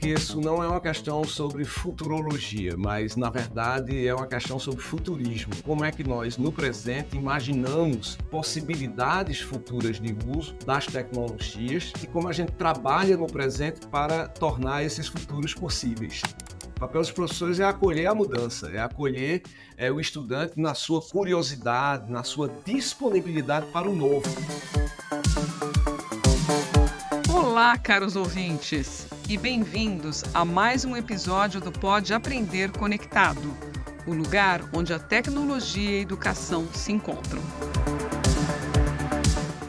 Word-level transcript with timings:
que 0.00 0.08
isso 0.08 0.40
não 0.40 0.62
é 0.62 0.68
uma 0.68 0.80
questão 0.80 1.24
sobre 1.24 1.64
futurologia, 1.64 2.76
mas 2.76 3.16
na 3.16 3.30
verdade 3.30 4.06
é 4.06 4.14
uma 4.14 4.26
questão 4.26 4.58
sobre 4.58 4.82
futurismo. 4.82 5.52
Como 5.62 5.84
é 5.84 5.90
que 5.90 6.02
nós, 6.02 6.36
no 6.36 6.52
presente, 6.52 7.16
imaginamos 7.16 8.16
possibilidades 8.30 9.40
futuras 9.40 10.00
de 10.00 10.16
uso 10.36 10.54
das 10.66 10.86
tecnologias 10.86 11.92
e 12.02 12.06
como 12.06 12.28
a 12.28 12.32
gente 12.32 12.52
trabalha 12.52 13.16
no 13.16 13.26
presente 13.26 13.86
para 13.86 14.28
tornar 14.28 14.84
esses 14.84 15.06
futuros 15.06 15.54
possíveis. 15.54 16.22
O 16.76 16.80
papel 16.80 17.00
dos 17.00 17.12
professores 17.12 17.60
é 17.60 17.64
acolher 17.64 18.06
a 18.06 18.14
mudança, 18.14 18.70
é 18.70 18.80
acolher 18.80 19.42
é, 19.76 19.90
o 19.92 20.00
estudante 20.00 20.60
na 20.60 20.74
sua 20.74 21.00
curiosidade, 21.00 22.10
na 22.10 22.24
sua 22.24 22.50
disponibilidade 22.64 23.66
para 23.66 23.88
o 23.88 23.94
novo. 23.94 24.28
Olá, 27.54 27.78
caros 27.78 28.16
ouvintes, 28.16 29.06
e 29.28 29.38
bem-vindos 29.38 30.24
a 30.34 30.44
mais 30.44 30.84
um 30.84 30.96
episódio 30.96 31.60
do 31.60 31.70
Pode 31.70 32.12
Aprender 32.12 32.72
Conectado, 32.72 33.56
o 34.08 34.12
lugar 34.12 34.60
onde 34.72 34.92
a 34.92 34.98
tecnologia 34.98 35.88
e 35.92 35.98
a 35.98 36.00
educação 36.00 36.66
se 36.74 36.90
encontram. 36.90 37.40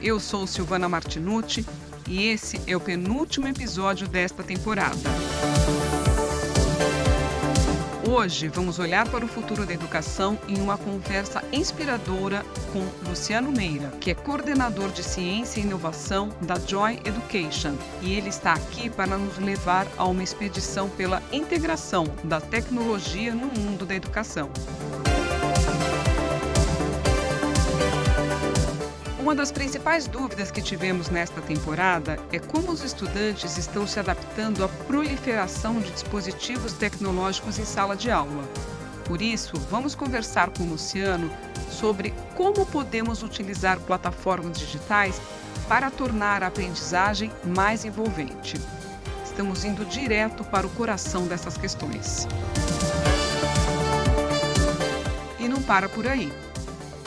Eu 0.02 0.20
sou 0.20 0.48
Silvana 0.48 0.90
Martinucci 0.90 1.64
e 2.10 2.26
esse 2.26 2.60
é 2.66 2.76
o 2.76 2.80
penúltimo 2.80 3.48
episódio 3.48 4.08
desta 4.08 4.42
temporada. 4.42 4.98
Hoje 8.08 8.48
vamos 8.50 8.78
olhar 8.78 9.10
para 9.10 9.26
o 9.26 9.28
futuro 9.28 9.66
da 9.66 9.74
educação 9.74 10.38
em 10.48 10.60
uma 10.62 10.78
conversa 10.78 11.44
inspiradora 11.52 12.46
com 12.72 13.10
Luciano 13.10 13.52
Meira, 13.52 13.90
que 14.00 14.12
é 14.12 14.14
coordenador 14.14 14.92
de 14.92 15.02
ciência 15.02 15.60
e 15.60 15.64
inovação 15.64 16.30
da 16.42 16.54
Joy 16.54 17.00
Education, 17.04 17.76
e 18.04 18.14
ele 18.14 18.30
está 18.30 18.54
aqui 18.54 18.92
para 18.92 19.18
nos 19.18 19.40
levar 19.40 19.88
a 19.98 20.06
uma 20.06 20.22
expedição 20.22 20.88
pela 20.88 21.20
integração 21.32 22.06
da 22.24 22.40
tecnologia 22.40 23.34
no 23.34 23.48
mundo 23.48 23.88
da 23.88 23.96
educação. 23.96 24.52
Uma 29.36 29.42
das 29.42 29.52
principais 29.52 30.08
dúvidas 30.08 30.50
que 30.50 30.62
tivemos 30.62 31.10
nesta 31.10 31.42
temporada 31.42 32.18
é 32.32 32.40
como 32.40 32.72
os 32.72 32.82
estudantes 32.86 33.58
estão 33.58 33.86
se 33.86 34.00
adaptando 34.00 34.64
à 34.64 34.70
proliferação 34.70 35.82
de 35.82 35.92
dispositivos 35.92 36.72
tecnológicos 36.72 37.60
em 37.60 37.66
sala 37.66 37.98
de 37.98 38.10
aula. 38.10 38.46
Por 39.04 39.22
isso, 39.22 39.58
vamos 39.70 39.94
conversar 39.94 40.52
com 40.52 40.64
o 40.64 40.70
Luciano 40.70 41.30
sobre 41.70 42.14
como 42.34 42.66
podemos 42.66 43.24
utilizar 43.24 43.78
plataformas 43.82 44.58
digitais 44.58 45.22
para 45.68 45.92
tornar 45.92 46.42
a 46.42 46.48
aprendizagem 46.48 47.30
mais 47.44 47.84
envolvente. 47.84 48.58
Estamos 49.26 49.66
indo 49.66 49.84
direto 49.84 50.46
para 50.46 50.66
o 50.66 50.70
coração 50.70 51.28
dessas 51.28 51.58
questões. 51.58 52.26
E 55.38 55.46
não 55.50 55.62
para 55.62 55.90
por 55.90 56.08
aí. 56.08 56.32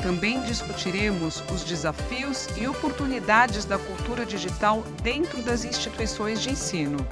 Também 0.03 0.41
discutiremos 0.43 1.43
os 1.53 1.65
desafios 1.65 2.47
e 2.57 2.69
oportunidades 2.69 3.65
da 3.65 3.79
cultura 3.79 4.25
digital 4.25 4.83
dentro 5.03 5.43
das 5.43 5.65
instituições 5.65 6.41
de 6.41 6.51
ensino. 6.51 7.05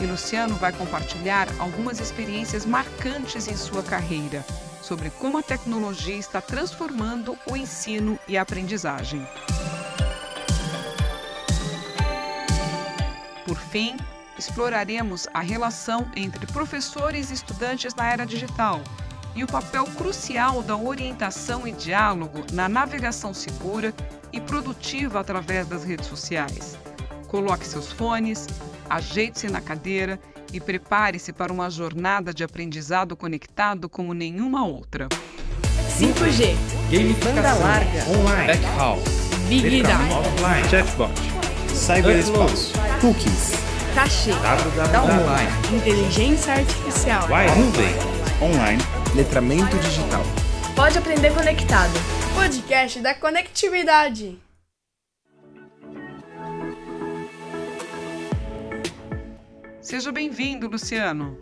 E 0.00 0.06
Luciano 0.06 0.54
vai 0.54 0.72
compartilhar 0.72 1.48
algumas 1.58 1.98
experiências 1.98 2.64
marcantes 2.64 3.48
em 3.48 3.56
sua 3.56 3.82
carreira 3.82 4.44
sobre 4.80 5.10
como 5.10 5.38
a 5.38 5.42
tecnologia 5.42 6.14
está 6.14 6.40
transformando 6.40 7.36
o 7.50 7.56
ensino 7.56 8.16
e 8.28 8.38
a 8.38 8.42
aprendizagem. 8.42 9.26
Por 13.44 13.58
fim, 13.58 13.96
exploraremos 14.38 15.26
a 15.34 15.40
relação 15.40 16.08
entre 16.14 16.46
professores 16.46 17.30
e 17.30 17.34
estudantes 17.34 17.92
na 17.94 18.08
era 18.08 18.24
digital 18.24 18.80
e 19.38 19.44
o 19.44 19.46
papel 19.46 19.84
crucial 19.84 20.64
da 20.64 20.76
orientação 20.76 21.64
e 21.64 21.70
diálogo 21.70 22.44
na 22.52 22.68
navegação 22.68 23.32
segura 23.32 23.94
e 24.32 24.40
produtiva 24.40 25.20
através 25.20 25.68
das 25.68 25.84
redes 25.84 26.08
sociais. 26.08 26.76
Coloque 27.28 27.64
seus 27.64 27.92
fones, 27.92 28.48
ajeite-se 28.90 29.48
na 29.48 29.60
cadeira 29.60 30.18
e 30.52 30.60
prepare-se 30.60 31.32
para 31.32 31.52
uma 31.52 31.70
jornada 31.70 32.34
de 32.34 32.42
aprendizado 32.42 33.16
conectado 33.16 33.88
como 33.88 34.12
nenhuma 34.12 34.66
outra. 34.66 35.06
5G, 35.08 36.56
banda 37.22 37.54
larga, 37.54 38.04
online, 38.10 38.46
backhaul, 38.48 38.98
Big 39.48 39.82
Data, 39.82 40.18
offline, 40.18 40.68
chatbot, 40.68 41.12
cyberespaço, 41.72 42.72
cookies, 43.00 43.52
cachê, 43.94 44.32
www, 44.32 45.76
inteligência 45.76 46.54
artificial, 46.54 47.28
nuvem, 47.56 47.94
online, 48.42 48.97
letramento 49.14 49.76
digital. 49.78 50.22
Pode 50.74 50.98
aprender 50.98 51.32
conectado. 51.34 51.92
Podcast 52.34 53.00
da 53.00 53.14
conectividade. 53.14 54.38
Seja 59.80 60.12
bem-vindo, 60.12 60.68
Luciano. 60.68 61.38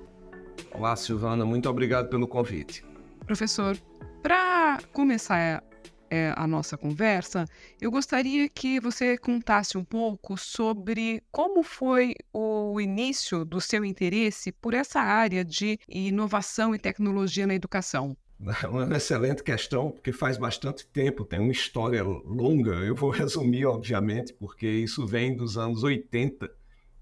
Olá, 0.73 0.95
Silvana, 0.95 1.45
muito 1.45 1.69
obrigado 1.69 2.09
pelo 2.09 2.29
convite. 2.29 2.85
Professor, 3.27 3.77
para 4.23 4.79
começar 4.93 5.65
é, 6.11 6.33
a 6.37 6.47
nossa 6.47 6.77
conversa, 6.77 7.45
eu 7.81 7.91
gostaria 7.91 8.49
que 8.49 8.81
você 8.81 9.17
contasse 9.17 9.77
um 9.77 9.85
pouco 9.85 10.37
sobre 10.37 11.23
como 11.31 11.63
foi 11.63 12.15
o 12.33 12.81
início 12.81 13.45
do 13.45 13.61
seu 13.61 13.85
interesse 13.85 14.53
por 14.53 14.75
essa 14.75 15.01
área 15.01 15.45
de 15.45 15.79
inovação 15.89 16.75
e 16.75 16.79
tecnologia 16.79 17.47
na 17.47 17.55
educação. 17.55 18.17
Uma 18.69 18.97
excelente 18.97 19.43
questão, 19.43 19.91
porque 19.91 20.13
faz 20.13 20.37
bastante 20.37 20.87
tempo, 20.87 21.25
tem 21.25 21.41
uma 21.41 21.53
história 21.53 22.03
longa. 22.03 22.73
Eu 22.73 22.95
vou 22.95 23.11
resumir, 23.11 23.65
obviamente, 23.65 24.33
porque 24.35 24.69
isso 24.69 25.07
vem 25.07 25.35
dos 25.35 25.57
anos 25.57 25.83
80 25.83 26.51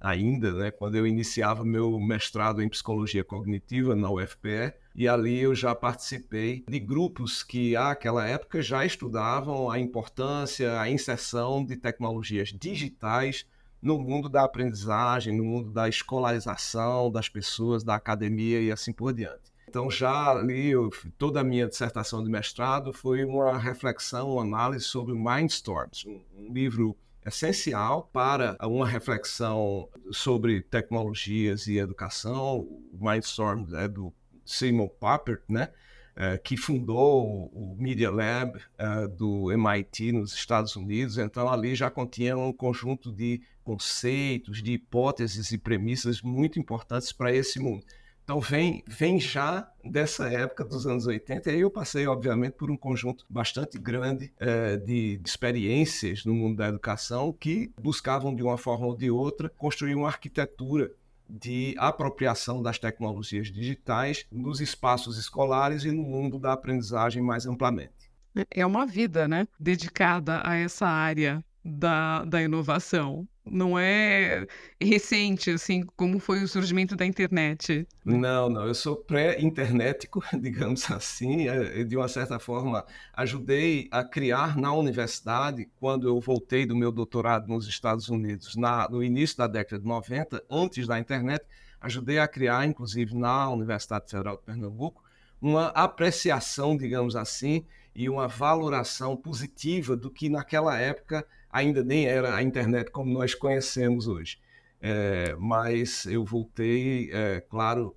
ainda, 0.00 0.52
né, 0.52 0.70
quando 0.70 0.96
eu 0.96 1.06
iniciava 1.06 1.64
meu 1.64 1.98
mestrado 1.98 2.62
em 2.62 2.68
psicologia 2.68 3.24
cognitiva 3.24 3.96
na 3.96 4.10
UFPE, 4.10 4.74
e 4.94 5.08
ali 5.08 5.40
eu 5.40 5.54
já 5.54 5.74
participei 5.74 6.64
de 6.68 6.78
grupos 6.78 7.42
que 7.42 7.74
àquela 7.74 8.26
época 8.26 8.62
já 8.62 8.84
estudavam 8.86 9.70
a 9.70 9.78
importância, 9.78 10.80
a 10.80 10.88
inserção 10.88 11.64
de 11.64 11.76
tecnologias 11.76 12.50
digitais 12.50 13.44
no 13.82 13.98
mundo 13.98 14.28
da 14.28 14.44
aprendizagem, 14.44 15.36
no 15.36 15.44
mundo 15.44 15.70
da 15.70 15.88
escolarização 15.88 17.10
das 17.10 17.28
pessoas, 17.28 17.82
da 17.82 17.96
academia 17.96 18.60
e 18.60 18.70
assim 18.70 18.92
por 18.92 19.12
diante. 19.12 19.52
Então 19.68 19.90
já 19.90 20.30
ali 20.30 20.68
eu, 20.68 20.88
toda 21.18 21.40
a 21.40 21.44
minha 21.44 21.66
dissertação 21.66 22.22
de 22.22 22.30
mestrado 22.30 22.92
foi 22.92 23.24
uma 23.24 23.58
reflexão, 23.58 24.34
uma 24.34 24.42
análise 24.42 24.84
sobre 24.84 25.12
Mindstorms, 25.12 26.06
um 26.06 26.52
livro 26.52 26.96
essencial 27.26 28.08
para 28.12 28.56
uma 28.62 28.86
reflexão 28.86 29.88
sobre 30.12 30.60
tecnologias 30.60 31.66
e 31.66 31.78
educação. 31.78 32.60
O 32.60 32.98
Mindstorm 33.00 33.66
é 33.74 33.88
do 33.88 34.12
Simon 34.44 34.88
Popper, 34.88 35.42
né? 35.48 35.70
Uh, 36.14 36.40
que 36.44 36.56
fundou 36.56 37.50
o 37.52 37.76
Media 37.76 38.08
Lab 38.08 38.56
uh, 38.56 39.08
do 39.08 39.50
MIT 39.50 40.12
nos 40.12 40.32
Estados 40.32 40.76
Unidos. 40.76 41.18
Então, 41.18 41.48
ali 41.48 41.74
já 41.74 41.90
continha 41.90 42.36
um 42.36 42.52
conjunto 42.52 43.10
de 43.10 43.42
conceitos, 43.64 44.62
de 44.62 44.74
hipóteses 44.74 45.50
e 45.50 45.58
premissas 45.58 46.22
muito 46.22 46.58
importantes 46.60 47.10
para 47.10 47.34
esse 47.34 47.58
mundo. 47.58 47.84
Então 48.24 48.40
vem, 48.40 48.82
vem 48.86 49.20
já 49.20 49.70
dessa 49.84 50.26
época 50.28 50.64
dos 50.64 50.86
anos 50.86 51.06
80, 51.06 51.50
e 51.50 51.54
aí 51.56 51.60
eu 51.60 51.70
passei, 51.70 52.06
obviamente, 52.06 52.54
por 52.54 52.70
um 52.70 52.76
conjunto 52.76 53.26
bastante 53.28 53.78
grande 53.78 54.32
é, 54.40 54.78
de, 54.78 55.18
de, 55.18 55.28
experiências 55.28 56.24
no 56.24 56.32
mundo 56.32 56.56
da 56.56 56.68
educação 56.68 57.34
que 57.34 57.70
buscavam, 57.78 58.34
de 58.34 58.42
uma 58.42 58.56
forma 58.56 58.86
ou 58.86 58.96
de 58.96 59.10
outra, 59.10 59.50
construir 59.50 59.94
uma 59.94 60.08
arquitetura 60.08 60.90
de 61.28 61.74
apropriação 61.78 62.62
das 62.62 62.78
tecnologias 62.78 63.48
digitais 63.48 64.26
nos 64.30 64.60
espaços 64.60 65.18
escolares 65.18 65.84
e 65.84 65.90
no 65.90 66.02
mundo 66.02 66.38
da 66.38 66.52
aprendizagem 66.52 67.22
mais 67.22 67.46
amplamente. 67.46 68.10
É 68.50 68.66
uma 68.66 68.84
vida, 68.84 69.28
né, 69.28 69.46
dedicada 69.58 70.42
a 70.44 70.56
essa 70.56 70.86
área 70.86 71.44
da, 71.64 72.24
da 72.24 72.42
inovação 72.42 73.26
não 73.44 73.78
é 73.78 74.46
recente, 74.80 75.50
assim, 75.50 75.84
como 75.96 76.18
foi 76.18 76.42
o 76.42 76.48
surgimento 76.48 76.96
da 76.96 77.04
internet. 77.04 77.86
Não, 78.04 78.48
não, 78.48 78.66
eu 78.66 78.74
sou 78.74 78.96
pré-internetico, 78.96 80.22
digamos 80.40 80.90
assim, 80.90 81.48
é, 81.48 81.84
de 81.84 81.96
uma 81.96 82.08
certa 82.08 82.38
forma 82.38 82.84
ajudei 83.12 83.88
a 83.90 84.02
criar 84.02 84.56
na 84.56 84.72
universidade, 84.72 85.68
quando 85.78 86.08
eu 86.08 86.18
voltei 86.20 86.64
do 86.64 86.74
meu 86.74 86.90
doutorado 86.90 87.46
nos 87.48 87.68
Estados 87.68 88.08
Unidos, 88.08 88.56
na, 88.56 88.88
no 88.88 89.02
início 89.02 89.36
da 89.36 89.46
década 89.46 89.80
de 89.80 89.86
90, 89.86 90.42
antes 90.50 90.86
da 90.86 90.98
internet, 90.98 91.44
ajudei 91.80 92.18
a 92.18 92.26
criar, 92.26 92.66
inclusive 92.66 93.14
na 93.14 93.50
Universidade 93.50 94.10
Federal 94.10 94.36
de 94.36 94.42
Pernambuco, 94.42 95.04
uma 95.40 95.66
apreciação, 95.68 96.76
digamos 96.76 97.14
assim, 97.14 97.66
e 97.94 98.08
uma 98.08 98.26
valoração 98.26 99.14
positiva 99.14 99.94
do 99.94 100.10
que 100.10 100.28
naquela 100.30 100.78
época 100.78 101.26
ainda 101.54 101.84
nem 101.84 102.06
era 102.06 102.34
a 102.34 102.42
internet 102.42 102.90
como 102.90 103.12
nós 103.12 103.32
conhecemos 103.32 104.08
hoje. 104.08 104.38
é, 104.80 105.34
mas 105.38 106.04
eu 106.04 106.24
voltei, 106.24 107.10
é, 107.12 107.40
claro, 107.40 107.96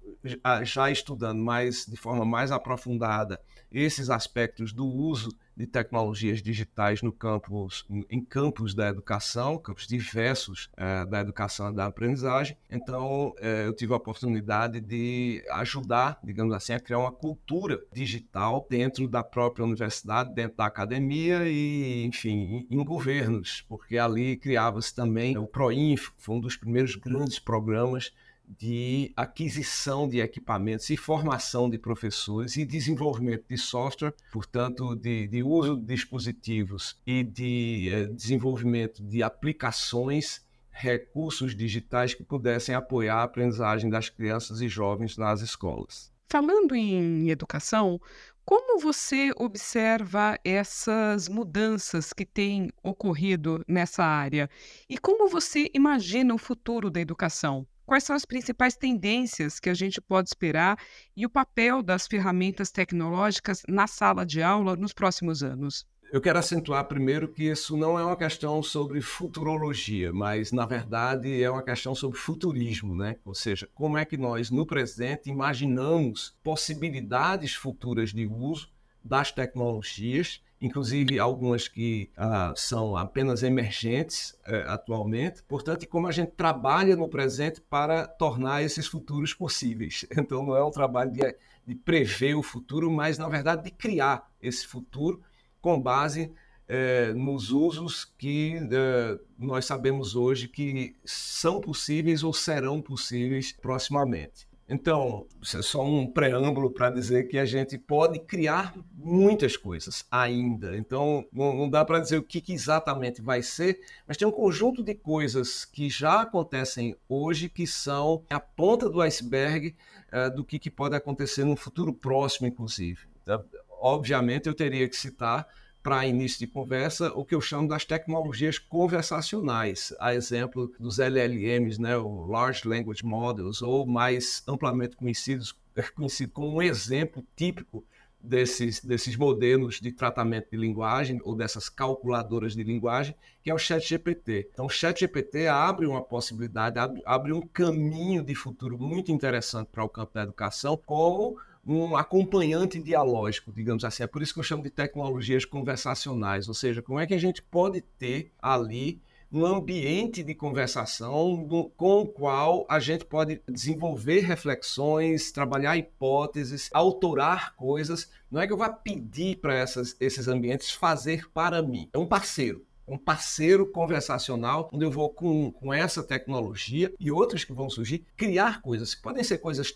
já 0.64 0.90
estudando 0.92 1.40
mais 1.40 1.86
de 1.86 1.98
forma 1.98 2.24
mais 2.24 2.52
aprofundada 2.52 3.42
esses 3.70 4.10
aspectos 4.10 4.72
do 4.72 4.86
uso 4.86 5.30
de 5.58 5.66
tecnologias 5.66 6.40
digitais 6.40 7.02
no 7.02 7.12
campus, 7.12 7.84
em 8.10 8.22
campos 8.22 8.76
da 8.76 8.88
educação, 8.88 9.58
campos 9.58 9.88
diversos 9.88 10.70
é, 10.78 11.04
da 11.06 11.20
educação 11.20 11.72
e 11.72 11.76
da 11.76 11.88
aprendizagem. 11.88 12.56
Então, 12.70 13.34
é, 13.40 13.66
eu 13.66 13.74
tive 13.74 13.92
a 13.92 13.98
oportunidade 13.98 14.80
de 14.80 15.44
ajudar, 15.54 16.20
digamos 16.24 16.54
assim, 16.54 16.74
a 16.74 16.80
criar 16.80 17.00
uma 17.00 17.12
cultura 17.12 17.82
digital 17.92 18.68
dentro 18.70 19.08
da 19.08 19.24
própria 19.24 19.66
universidade, 19.66 20.32
dentro 20.36 20.58
da 20.58 20.68
academia 20.68 21.50
e, 21.50 22.06
enfim, 22.06 22.68
em, 22.70 22.80
em 22.80 22.86
governos, 22.86 23.66
porque 23.68 23.98
ali 23.98 24.38
criava-se 24.38 24.94
também 24.94 25.36
o 25.38 25.48
ProInfo, 25.48 26.14
foi 26.18 26.36
um 26.36 26.40
dos 26.40 26.56
primeiros 26.56 26.96
grandes 26.96 27.40
programas 27.40 28.12
de 28.48 29.12
aquisição 29.16 30.08
de 30.08 30.20
equipamentos 30.20 30.90
e 30.90 30.96
formação 30.96 31.70
de 31.70 31.78
professores 31.78 32.56
e 32.56 32.66
desenvolvimento 32.66 33.46
de 33.50 33.58
software, 33.58 34.14
portanto, 34.32 34.96
de, 34.96 35.28
de 35.28 35.44
uso 35.44 35.76
de 35.76 35.86
dispositivos 35.86 37.00
e 37.06 37.24
de 37.24 37.90
eh, 37.92 38.06
desenvolvimento 38.08 39.04
de 39.04 39.22
aplicações, 39.22 40.46
recursos 40.70 41.56
digitais 41.56 42.14
que 42.14 42.24
pudessem 42.24 42.74
apoiar 42.74 43.18
a 43.18 43.24
aprendizagem 43.24 43.90
das 43.90 44.10
crianças 44.10 44.62
e 44.62 44.68
jovens 44.68 45.18
nas 45.18 45.42
escolas. 45.42 46.12
Falando 46.30 46.76
em 46.76 47.30
educação, 47.30 48.00
como 48.46 48.80
você 48.80 49.32
observa 49.36 50.40
essas 50.44 51.28
mudanças 51.28 52.14
que 52.14 52.26
têm 52.26 52.70
ocorrido 52.84 53.64
nessa 53.68 54.04
área? 54.04 54.50
E 54.90 54.98
como 54.98 55.28
você 55.28 55.70
imagina 55.74 56.34
o 56.34 56.38
futuro 56.38 56.90
da 56.90 57.02
educação? 57.02 57.68
Quais 57.88 58.04
são 58.04 58.18
as 58.18 58.26
principais 58.26 58.76
tendências 58.76 59.62
que 59.62 59.70
a 59.70 59.74
gente 59.74 60.02
pode 60.02 60.28
esperar 60.28 60.78
e 61.16 61.26
o 61.26 61.30
papel 61.30 61.82
das 61.82 62.06
ferramentas 62.06 62.70
tecnológicas 62.70 63.64
na 63.66 63.88
sala 63.88 64.26
de 64.26 64.44
aula 64.44 64.76
nos 64.76 64.92
próximos 64.92 65.42
anos? 65.42 65.88
Eu 66.12 66.20
quero 66.20 66.38
acentuar 66.38 66.84
primeiro 66.84 67.30
que 67.30 67.46
isso 67.46 67.78
não 67.78 67.98
é 67.98 68.04
uma 68.04 68.18
questão 68.18 68.62
sobre 68.62 69.00
futurologia, 69.00 70.12
mas 70.12 70.52
na 70.52 70.66
verdade 70.66 71.42
é 71.42 71.50
uma 71.50 71.64
questão 71.64 71.96
sobre 71.96 72.18
futurismo, 72.20 72.94
né? 72.94 73.16
Ou 73.24 73.34
seja, 73.34 73.70
como 73.74 73.98
é 73.98 74.04
que 74.04 74.18
nós 74.18 74.52
no 74.52 74.66
presente 74.66 75.30
imaginamos 75.30 76.36
possibilidades 76.44 77.56
futuras 77.56 78.12
de 78.12 78.28
uso 78.28 78.70
das 79.02 79.32
tecnologias 79.32 80.42
inclusive 80.62 81.20
algumas 81.20 81.68
que 81.68 82.10
ah, 82.18 82.54
são 82.56 82.96
apenas 82.96 83.44
emergentes 83.44 84.38
eh, 84.46 84.66
atualmente. 84.68 85.44
Portanto, 85.44 85.88
como 85.88 86.08
a 86.08 86.12
gente 86.12 86.32
trabalha 86.32 86.96
no 86.96 87.08
presente 87.08 87.62
para 87.62 88.08
tornar 88.08 88.64
esses 88.64 88.88
futuros 88.88 89.34
possíveis. 89.34 90.06
Então, 90.18 90.44
não 90.46 90.56
é 90.56 90.64
um 90.64 90.72
trabalho 90.72 91.12
de, 91.12 91.36
de 91.66 91.76
prever 91.76 92.36
o 92.36 92.44
futuro, 92.44 92.92
mas, 92.92 93.18
na 93.18 93.30
verdade, 93.30 93.64
de 93.64 93.72
criar 93.72 94.30
esse 94.42 94.66
futuro 94.66 95.22
com 95.62 95.80
base 95.80 96.34
eh, 96.68 97.14
nos 97.14 97.52
usos 97.52 98.04
que 98.18 98.56
eh, 98.56 99.20
nós 99.38 99.66
sabemos 99.66 100.16
hoje 100.16 100.48
que 100.48 100.96
são 101.06 101.62
possíveis 101.62 102.24
ou 102.24 102.34
serão 102.34 102.82
possíveis 102.82 103.54
proximamente. 103.54 104.48
Então, 104.70 105.26
isso 105.42 105.58
é 105.58 105.62
só 105.62 105.82
um 105.82 106.06
preâmbulo 106.06 106.70
para 106.70 106.90
dizer 106.90 107.30
que 107.30 107.38
a 107.38 107.46
gente 107.46 107.78
pode 107.78 108.20
criar 108.20 108.76
muitas 108.94 109.56
coisas 109.56 110.06
ainda. 110.12 110.76
Então, 110.76 111.26
não, 111.32 111.56
não 111.56 111.70
dá 111.70 111.86
para 111.86 112.02
dizer 112.02 112.18
o 112.18 112.24
que, 112.24 112.42
que, 112.42 112.52
exatamente 112.52 113.22
vai 113.22 113.42
ser, 113.42 113.80
mas 114.06 114.18
tem 114.18 114.28
um 114.28 114.32
conjunto 114.32 114.84
de 114.84 114.94
coisas 114.94 115.64
que 115.64 115.90
já 115.90 116.22
acontecem 116.22 116.98
hoje 117.08 117.48
que 117.48 117.66
são 117.66 118.26
a 118.30 118.42
ponta 118.42 118.90
do 118.90 119.02
iceberg 119.02 119.74
uh, 120.12 120.36
do 120.36 120.44
que, 120.44 120.60
que 120.60 120.70
pode 120.70 120.96
acontecer 120.96 121.46
no 121.46 121.56
futuro 121.56 121.94
próximo, 121.94 122.48
inclusive. 122.48 123.00
Então, 123.24 123.46
obviamente, 123.80 124.48
eu 124.48 124.54
teria 124.54 124.90
que 124.90 124.98
citar 124.98 125.48
para 125.88 126.06
início 126.06 126.40
de 126.40 126.48
conversa, 126.48 127.14
o 127.14 127.24
que 127.24 127.34
eu 127.34 127.40
chamo 127.40 127.66
das 127.66 127.86
tecnologias 127.86 128.60
conversacionais, 128.60 129.96
a 130.02 130.14
exemplo 130.14 130.70
dos 130.78 131.00
LLMs, 131.00 131.80
né, 131.80 131.96
o 131.96 132.26
Large 132.26 132.68
Language 132.68 133.06
Models, 133.06 133.62
ou 133.62 133.88
mais 133.88 134.44
amplamente 134.46 134.98
conhecidos, 134.98 135.58
conhecido 135.96 136.34
como 136.34 136.58
um 136.58 136.62
exemplo 136.62 137.24
típico 137.38 137.86
desses, 138.20 138.84
desses 138.84 139.16
modelos 139.16 139.80
de 139.80 139.94
tratamento 139.94 140.50
de 140.52 140.58
linguagem 140.58 141.22
ou 141.24 141.34
dessas 141.34 141.70
calculadoras 141.70 142.54
de 142.54 142.64
linguagem, 142.66 143.16
que 143.42 143.50
é 143.50 143.54
o 143.54 143.58
ChatGPT. 143.58 144.50
Então, 144.52 144.66
o 144.66 144.70
ChatGPT 144.70 145.48
abre 145.48 145.86
uma 145.86 146.02
possibilidade, 146.02 146.78
abre, 146.78 147.02
abre 147.06 147.32
um 147.32 147.48
caminho 147.48 148.22
de 148.22 148.36
futuro 148.36 148.78
muito 148.78 149.10
interessante 149.10 149.70
para 149.72 149.86
o 149.86 149.90
campo 149.90 150.14
da 150.14 150.24
educação, 150.24 150.76
como 150.86 151.38
um 151.68 151.98
acompanhante 151.98 152.82
dialógico, 152.82 153.52
digamos 153.52 153.84
assim. 153.84 154.04
É 154.04 154.08
por 154.08 154.22
isso 154.22 154.34
que 154.34 154.40
eu 154.40 154.44
chamo 154.44 154.64
de 154.64 154.70
tecnologias 154.70 155.44
conversacionais, 155.44 156.48
ou 156.48 156.54
seja, 156.54 156.82
como 156.82 157.00
é 157.00 157.06
que 157.06 157.14
a 157.14 157.20
gente 157.20 157.42
pode 157.42 157.82
ter 157.82 158.32
ali 158.42 159.02
um 159.30 159.46
ambiente 159.46 160.24
de 160.24 160.34
conversação 160.34 161.46
com 161.76 162.02
o 162.02 162.08
qual 162.08 162.66
a 162.70 162.80
gente 162.80 163.04
pode 163.04 163.42
desenvolver 163.46 164.22
reflexões, 164.22 165.32
trabalhar 165.34 165.76
hipóteses, 165.76 166.70
autorar 166.74 167.54
coisas. 167.56 168.10
Não 168.32 168.40
é 168.40 168.48
que 168.48 168.54
eu 168.54 168.58
vá 168.58 168.70
pedir 168.70 169.38
para 169.38 169.66
esses 170.00 170.28
ambientes 170.30 170.72
fazer 170.72 171.30
para 171.34 171.62
mim. 171.62 171.90
É 171.92 171.98
um 171.98 172.08
parceiro 172.08 172.66
um 172.88 172.98
parceiro 172.98 173.68
conversacional, 173.68 174.70
onde 174.72 174.86
eu 174.86 174.90
vou 174.90 175.10
com, 175.10 175.52
com 175.52 175.74
essa 175.74 176.02
tecnologia 176.02 176.94
e 176.98 177.12
outras 177.12 177.44
que 177.44 177.52
vão 177.52 177.70
surgir, 177.70 178.06
criar 178.16 178.62
coisas. 178.62 178.96
Podem 178.96 179.24
ser 179.24 179.40
coisas 179.40 179.74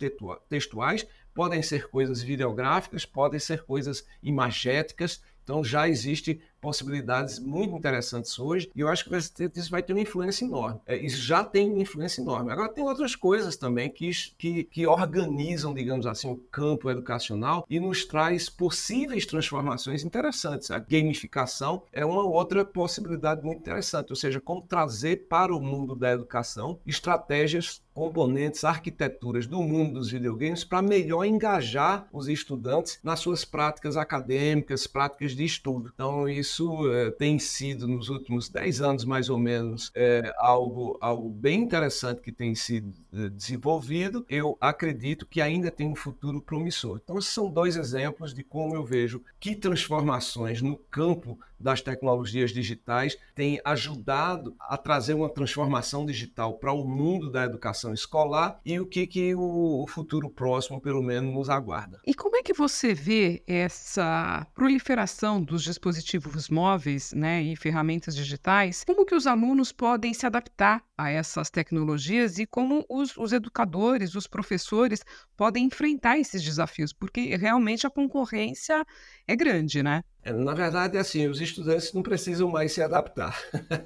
textuais, 0.48 1.06
podem 1.34 1.62
ser 1.62 1.90
coisas 1.90 2.22
videográficas, 2.22 3.06
podem 3.06 3.40
ser 3.40 3.64
coisas 3.64 4.06
imagéticas. 4.22 5.24
Então 5.44 5.64
já 5.64 5.88
existem 5.88 6.40
possibilidades 6.62 7.40
muito 7.40 7.76
interessantes 7.76 8.38
hoje 8.38 8.70
e 8.76 8.80
eu 8.82 8.88
acho 8.88 9.06
que 9.06 9.16
isso 9.56 9.72
vai 9.72 9.82
ter 9.82 9.94
uma 9.94 10.02
influência 10.02 10.46
enorme. 10.46 10.80
É, 10.86 10.96
isso 10.96 11.18
já 11.18 11.44
tem 11.44 11.72
uma 11.72 11.82
influência 11.82 12.22
enorme. 12.22 12.52
Agora 12.52 12.72
tem 12.72 12.84
outras 12.84 13.16
coisas 13.16 13.58
também 13.58 13.90
que, 13.90 14.12
que, 14.38 14.64
que 14.66 14.86
organizam, 14.86 15.74
digamos 15.74 16.06
assim, 16.06 16.30
o 16.30 16.38
campo 16.38 16.90
educacional 16.90 17.66
e 17.70 17.80
nos 17.80 18.06
traz 18.06 18.48
possíveis 18.48 19.26
transformações 19.26 20.04
interessantes. 20.04 20.70
A 20.70 20.78
gamificação 20.78 21.84
é 21.92 22.06
uma 22.06 22.24
outra 22.24 22.64
possibilidade 22.64 23.44
muito 23.44 23.60
interessante, 23.60 24.12
ou 24.12 24.16
seja, 24.16 24.40
como 24.40 24.62
trazer 24.62 25.28
para 25.28 25.56
o 25.56 25.60
mundo 25.60 25.96
da 25.96 26.12
educação 26.12 26.80
estratégias 26.86 27.82
componentes, 27.94 28.64
arquiteturas 28.64 29.46
do 29.46 29.62
mundo 29.62 29.96
dos 29.96 30.12
videogames 30.12 30.64
para 30.64 30.82
melhor 30.82 31.26
engajar 31.26 32.08
os 32.12 32.28
estudantes 32.28 33.00
nas 33.04 33.20
suas 33.20 33.44
práticas 33.44 33.98
acadêmicas, 33.98 34.88
práticas 34.88 35.31
de 35.36 35.44
estudo. 35.44 35.92
Então, 35.94 36.28
isso 36.28 36.92
é, 36.92 37.12
tem 37.12 37.40
sido, 37.40 37.88
nos 37.88 38.10
últimos 38.10 38.50
10 38.50 38.82
anos 38.82 39.06
mais 39.06 39.30
ou 39.30 39.38
menos, 39.38 39.92
é, 39.96 40.34
algo, 40.38 40.98
algo 41.02 41.30
bem 41.30 41.62
interessante 41.62 42.22
que 42.22 42.32
tem 42.32 42.56
sido 42.56 42.94
é, 43.14 43.30
desenvolvido. 43.30 44.26
Eu 44.30 44.58
acredito 44.60 45.26
que 45.26 45.42
ainda 45.42 45.72
tem 45.72 45.88
um 45.88 45.96
futuro 45.96 46.42
promissor. 46.42 47.00
Então, 47.04 47.18
esses 47.18 47.32
são 47.32 47.50
dois 47.50 47.76
exemplos 47.76 48.34
de 48.34 48.44
como 48.44 48.76
eu 48.76 48.84
vejo 48.84 49.22
que 49.40 49.56
transformações 49.56 50.62
no 50.62 50.78
campo 50.78 51.38
das 51.62 51.82
tecnologias 51.82 52.52
digitais 52.52 53.18
têm 53.36 53.62
ajudado 53.64 54.56
a 54.60 54.78
trazer 54.78 55.14
uma 55.14 55.30
transformação 55.30 56.06
digital 56.06 56.56
para 56.56 56.74
o 56.74 56.84
mundo 56.84 57.32
da 57.32 57.44
educação 57.44 57.94
escolar 57.94 58.60
e 58.66 58.80
o 58.80 58.86
que, 58.86 59.06
que 59.06 59.36
o, 59.36 59.84
o 59.84 59.88
futuro 59.88 60.30
próximo, 60.30 60.82
pelo 60.82 61.02
menos, 61.02 61.34
nos 61.34 61.50
aguarda. 61.50 62.00
E 62.06 62.14
como 62.14 62.36
é 62.36 62.44
que 62.44 62.54
você 62.54 62.94
vê 62.94 63.44
essa 63.48 64.46
proliferação 64.56 65.21
dos 65.44 65.64
dispositivos 65.64 66.50
móveis 66.50 67.14
né, 67.14 67.44
e 67.44 67.56
ferramentas 67.56 68.16
digitais? 68.16 68.84
Como 68.84 69.06
que 69.06 69.14
os 69.14 69.28
alunos 69.28 69.72
podem 69.72 70.14
se 70.14 70.26
adaptar 70.26 70.84
a 70.98 71.12
essas 71.12 71.52
tecnologias 71.52 72.40
e 72.40 72.48
como 72.48 72.84
os, 72.90 73.16
os 73.18 73.32
educadores, 73.32 74.16
os 74.16 74.26
professores 74.26 75.04
podem 75.38 75.66
enfrentar 75.66 76.18
esses 76.18 76.42
desafios? 76.42 76.92
Porque 76.92 77.36
realmente 77.36 77.86
a 77.86 77.90
concorrência 77.90 78.84
é 79.28 79.36
grande, 79.36 79.84
né? 79.84 80.04
É, 80.24 80.34
na 80.34 80.56
verdade, 80.56 80.98
é 80.98 81.00
assim, 81.00 81.28
os 81.28 81.40
estudantes 81.40 81.94
não 81.94 82.02
precisam 82.02 82.50
mais 82.50 82.72
se 82.72 82.82
adaptar. 82.82 83.40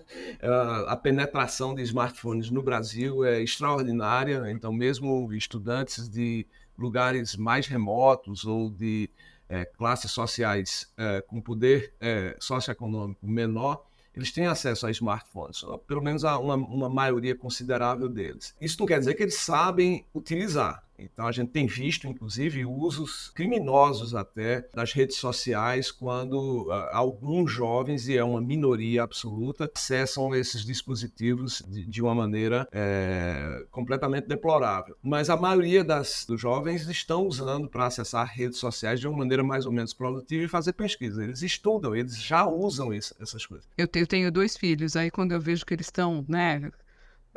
a 0.88 0.96
penetração 0.96 1.76
de 1.76 1.82
smartphones 1.82 2.50
no 2.50 2.64
Brasil 2.64 3.26
é 3.26 3.42
extraordinária, 3.42 4.50
então 4.50 4.72
mesmo 4.72 5.34
estudantes 5.34 6.08
de 6.08 6.48
lugares 6.78 7.36
mais 7.36 7.68
remotos 7.68 8.46
ou 8.46 8.70
de 8.70 9.10
é, 9.50 9.66
classes 9.66 10.12
sociais 10.12 10.92
é, 10.98 11.22
com 11.22 11.42
poder 11.42 11.94
é, 12.00 12.36
socioeconômico 12.40 13.26
menor, 13.26 13.86
eles 14.16 14.32
têm 14.32 14.48
acesso 14.48 14.88
a 14.88 14.92
smartphones, 14.92 15.64
pelo 15.86 16.02
menos 16.02 16.24
a 16.24 16.40
uma, 16.40 16.56
uma 16.56 16.90
maioria 16.90 17.36
considerável 17.36 18.08
deles. 18.08 18.56
Isso 18.62 18.78
não 18.80 18.88
quer 18.88 19.00
dizer 19.00 19.14
que 19.14 19.24
eles 19.24 19.36
sabem 19.36 20.06
utilizar, 20.14 20.84
Então 20.98 21.28
a 21.28 21.32
gente 21.32 21.52
tem 21.52 21.68
visto, 21.68 22.08
inclusive, 22.08 22.66
usos 22.66 23.30
criminosos 23.36 24.16
até 24.16 24.68
das 24.74 24.94
redes 24.94 25.18
sociais 25.18 25.92
quando 25.92 26.68
uh, 26.68 26.72
alguns 26.92 27.52
jovens, 27.52 28.08
e 28.08 28.18
é 28.18 28.24
uma 28.24 28.42
minoria 28.42 29.04
absoluta, 29.04 29.70
acessam 29.74 30.34
esses 30.36 30.66
dispositivos 30.66 31.62
de, 31.68 31.86
de 31.86 32.02
uma 32.02 32.16
maneira 32.16 32.68
é, 32.72 33.66
completamente 33.72 34.28
deplorável. 34.28 34.96
Mas 35.04 35.30
a 35.30 35.38
maioria 35.38 35.84
das, 35.84 36.26
dos 36.28 36.40
jovens 36.40 36.88
estão 36.88 37.28
usando 37.28 37.70
para 37.70 37.88
acessar 37.88 38.28
redes 38.28 38.58
sociais 38.58 39.00
de 39.00 39.08
uma 39.08 39.18
maneira 39.18 39.44
mais 39.44 39.66
ou 39.66 39.72
menos 39.72 39.94
produtiva 39.94 40.44
e 40.44 40.48
fazer 40.48 40.74
pesquisa. 40.74 41.24
Eles 41.24 41.42
estudam, 41.42 41.96
eles 41.96 42.18
já 42.18 42.46
usam 42.46 42.94
isso, 42.94 43.16
essas 43.20 43.46
coisas. 43.46 43.68
Eu 43.78 43.88
tenho 43.88 44.32
dois 44.32 44.58
filhos, 44.58 44.96
aí 44.96 45.12
quando 45.12 45.32
eu 45.32 45.40
vejo 45.40 45.66
que 45.66 45.74
eles 45.74 45.88
estão, 45.88 46.26
né, 46.28 46.72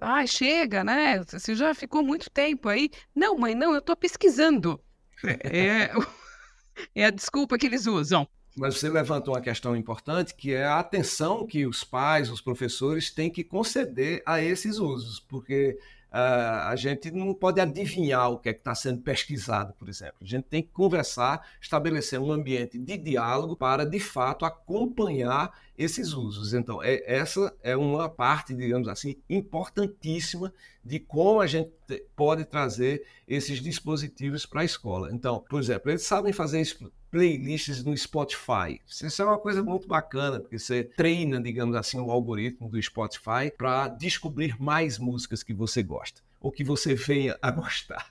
ah, 0.00 0.26
chega, 0.26 0.84
né? 0.84 1.22
Você 1.24 1.54
já 1.54 1.74
ficou 1.74 2.02
muito 2.02 2.30
tempo 2.30 2.68
aí. 2.68 2.90
Não, 3.14 3.36
mãe, 3.38 3.54
não, 3.54 3.72
eu 3.72 3.78
estou 3.78 3.96
pesquisando. 3.96 4.80
É, 5.24 5.90
é 6.94 7.04
a 7.04 7.10
desculpa 7.10 7.58
que 7.58 7.66
eles 7.66 7.86
usam. 7.86 8.28
Mas 8.56 8.76
você 8.76 8.88
levantou 8.88 9.34
uma 9.34 9.40
questão 9.40 9.76
importante, 9.76 10.34
que 10.34 10.52
é 10.52 10.64
a 10.64 10.80
atenção 10.80 11.46
que 11.46 11.64
os 11.64 11.84
pais, 11.84 12.30
os 12.30 12.40
professores 12.40 13.10
têm 13.10 13.30
que 13.30 13.44
conceder 13.44 14.22
a 14.26 14.42
esses 14.42 14.78
usos, 14.78 15.20
porque 15.20 15.78
Uh, 16.10 16.68
a 16.68 16.74
gente 16.74 17.10
não 17.10 17.34
pode 17.34 17.60
adivinhar 17.60 18.30
o 18.30 18.38
que 18.38 18.48
é 18.48 18.54
que 18.54 18.60
está 18.60 18.74
sendo 18.74 19.02
pesquisado, 19.02 19.74
por 19.74 19.90
exemplo. 19.90 20.16
A 20.22 20.24
gente 20.24 20.44
tem 20.44 20.62
que 20.62 20.70
conversar, 20.70 21.46
estabelecer 21.60 22.18
um 22.18 22.32
ambiente 22.32 22.78
de 22.78 22.96
diálogo 22.96 23.54
para, 23.54 23.84
de 23.84 24.00
fato, 24.00 24.46
acompanhar 24.46 25.52
esses 25.76 26.14
usos. 26.14 26.54
Então, 26.54 26.82
é, 26.82 27.02
essa 27.06 27.54
é 27.62 27.76
uma 27.76 28.08
parte, 28.08 28.54
digamos 28.54 28.88
assim, 28.88 29.16
importantíssima 29.28 30.52
de 30.82 30.98
como 30.98 31.42
a 31.42 31.46
gente 31.46 31.70
pode 32.16 32.46
trazer 32.46 33.04
esses 33.26 33.60
dispositivos 33.60 34.46
para 34.46 34.62
a 34.62 34.64
escola. 34.64 35.10
Então, 35.12 35.44
por 35.48 35.60
exemplo, 35.60 35.90
eles 35.90 36.02
sabem 36.02 36.32
fazer 36.32 36.60
playlists 37.10 37.84
no 37.84 37.96
Spotify. 37.96 38.80
Isso 38.86 39.22
é 39.22 39.24
uma 39.24 39.38
coisa 39.38 39.62
muito 39.62 39.88
bacana, 39.88 40.40
porque 40.40 40.58
você 40.58 40.84
treina, 40.84 41.40
digamos 41.40 41.74
assim, 41.76 41.98
o 41.98 42.10
algoritmo 42.10 42.68
do 42.68 42.80
Spotify 42.82 43.50
para 43.56 43.88
descobrir 43.88 44.60
mais 44.60 44.98
músicas 44.98 45.42
que 45.42 45.54
você 45.54 45.82
gosta 45.82 46.22
ou 46.40 46.52
que 46.52 46.62
você 46.62 46.94
venha 46.94 47.36
a 47.42 47.50
gostar. 47.50 48.10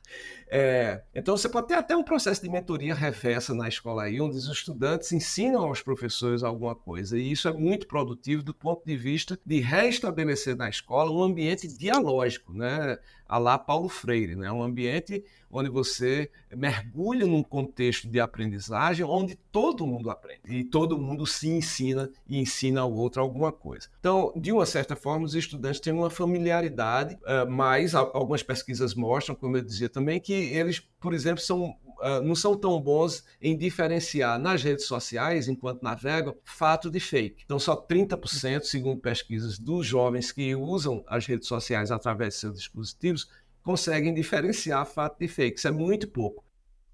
É, 0.49 1.01
então 1.13 1.35
você 1.35 1.49
pode 1.49 1.67
ter 1.67 1.75
até 1.75 1.95
um 1.95 2.03
processo 2.03 2.41
de 2.41 2.49
mentoria 2.49 2.93
reversa 2.93 3.53
na 3.53 3.67
escola 3.67 4.03
aí, 4.03 4.19
onde 4.21 4.37
os 4.37 4.47
estudantes 4.47 5.11
ensinam 5.11 5.63
aos 5.63 5.81
professores 5.81 6.43
alguma 6.43 6.75
coisa. 6.75 7.17
E 7.17 7.31
isso 7.31 7.47
é 7.47 7.53
muito 7.53 7.87
produtivo 7.87 8.43
do 8.43 8.53
ponto 8.53 8.85
de 8.85 8.95
vista 8.95 9.39
de 9.45 9.59
restabelecer 9.59 10.55
na 10.55 10.69
escola 10.69 11.11
um 11.11 11.23
ambiente 11.23 11.67
dialógico, 11.67 12.53
né? 12.53 12.97
A 13.27 13.37
lá 13.37 13.57
Paulo 13.57 13.89
Freire, 13.89 14.35
né? 14.35 14.51
Um 14.51 14.63
ambiente 14.63 15.23
onde 15.51 15.69
você 15.69 16.29
mergulha 16.55 17.25
num 17.25 17.43
contexto 17.43 18.07
de 18.07 18.19
aprendizagem 18.19 19.05
onde 19.05 19.35
todo 19.51 19.87
mundo 19.87 20.09
aprende 20.09 20.41
e 20.47 20.63
todo 20.63 20.97
mundo 20.97 21.25
se 21.25 21.49
ensina 21.49 22.09
e 22.27 22.39
ensina 22.39 22.81
ao 22.81 22.93
outro 22.93 23.21
alguma 23.21 23.51
coisa. 23.51 23.87
Então, 23.99 24.33
de 24.35 24.51
uma 24.51 24.65
certa 24.65 24.95
forma, 24.95 25.25
os 25.25 25.35
estudantes 25.35 25.79
têm 25.79 25.93
uma 25.93 26.09
familiaridade, 26.09 27.17
eh, 27.25 27.45
mas 27.45 27.95
algumas 27.95 28.43
pesquisas 28.43 28.93
mostram, 28.93 29.35
como 29.35 29.57
eu 29.57 29.61
dizia 29.61 29.89
também, 29.89 30.19
que 30.19 30.33
eles, 30.33 30.79
por 30.99 31.13
exemplo, 31.13 31.41
são 31.41 31.75
Uh, 31.97 32.21
não 32.21 32.35
são 32.35 32.55
tão 32.55 32.79
bons 32.79 33.23
em 33.41 33.57
diferenciar 33.57 34.37
nas 34.37 34.61
redes 34.61 34.85
sociais, 34.85 35.47
enquanto 35.47 35.81
navegam, 35.81 36.35
fato 36.43 36.91
de 36.91 36.99
fake. 36.99 37.41
Então, 37.43 37.57
só 37.57 37.75
30%, 37.75 38.61
segundo 38.65 39.01
pesquisas 39.01 39.57
dos 39.57 39.87
jovens 39.87 40.31
que 40.31 40.55
usam 40.55 41.03
as 41.07 41.25
redes 41.25 41.47
sociais 41.47 41.89
através 41.89 42.35
de 42.35 42.39
seus 42.41 42.53
dispositivos, 42.53 43.27
conseguem 43.67 44.13
diferenciar 44.13 44.86
fato 44.86 45.19
de 45.19 45.27
fake. 45.27 45.57
Isso 45.59 45.67
é 45.67 45.71
muito 45.71 46.07
pouco. 46.07 46.41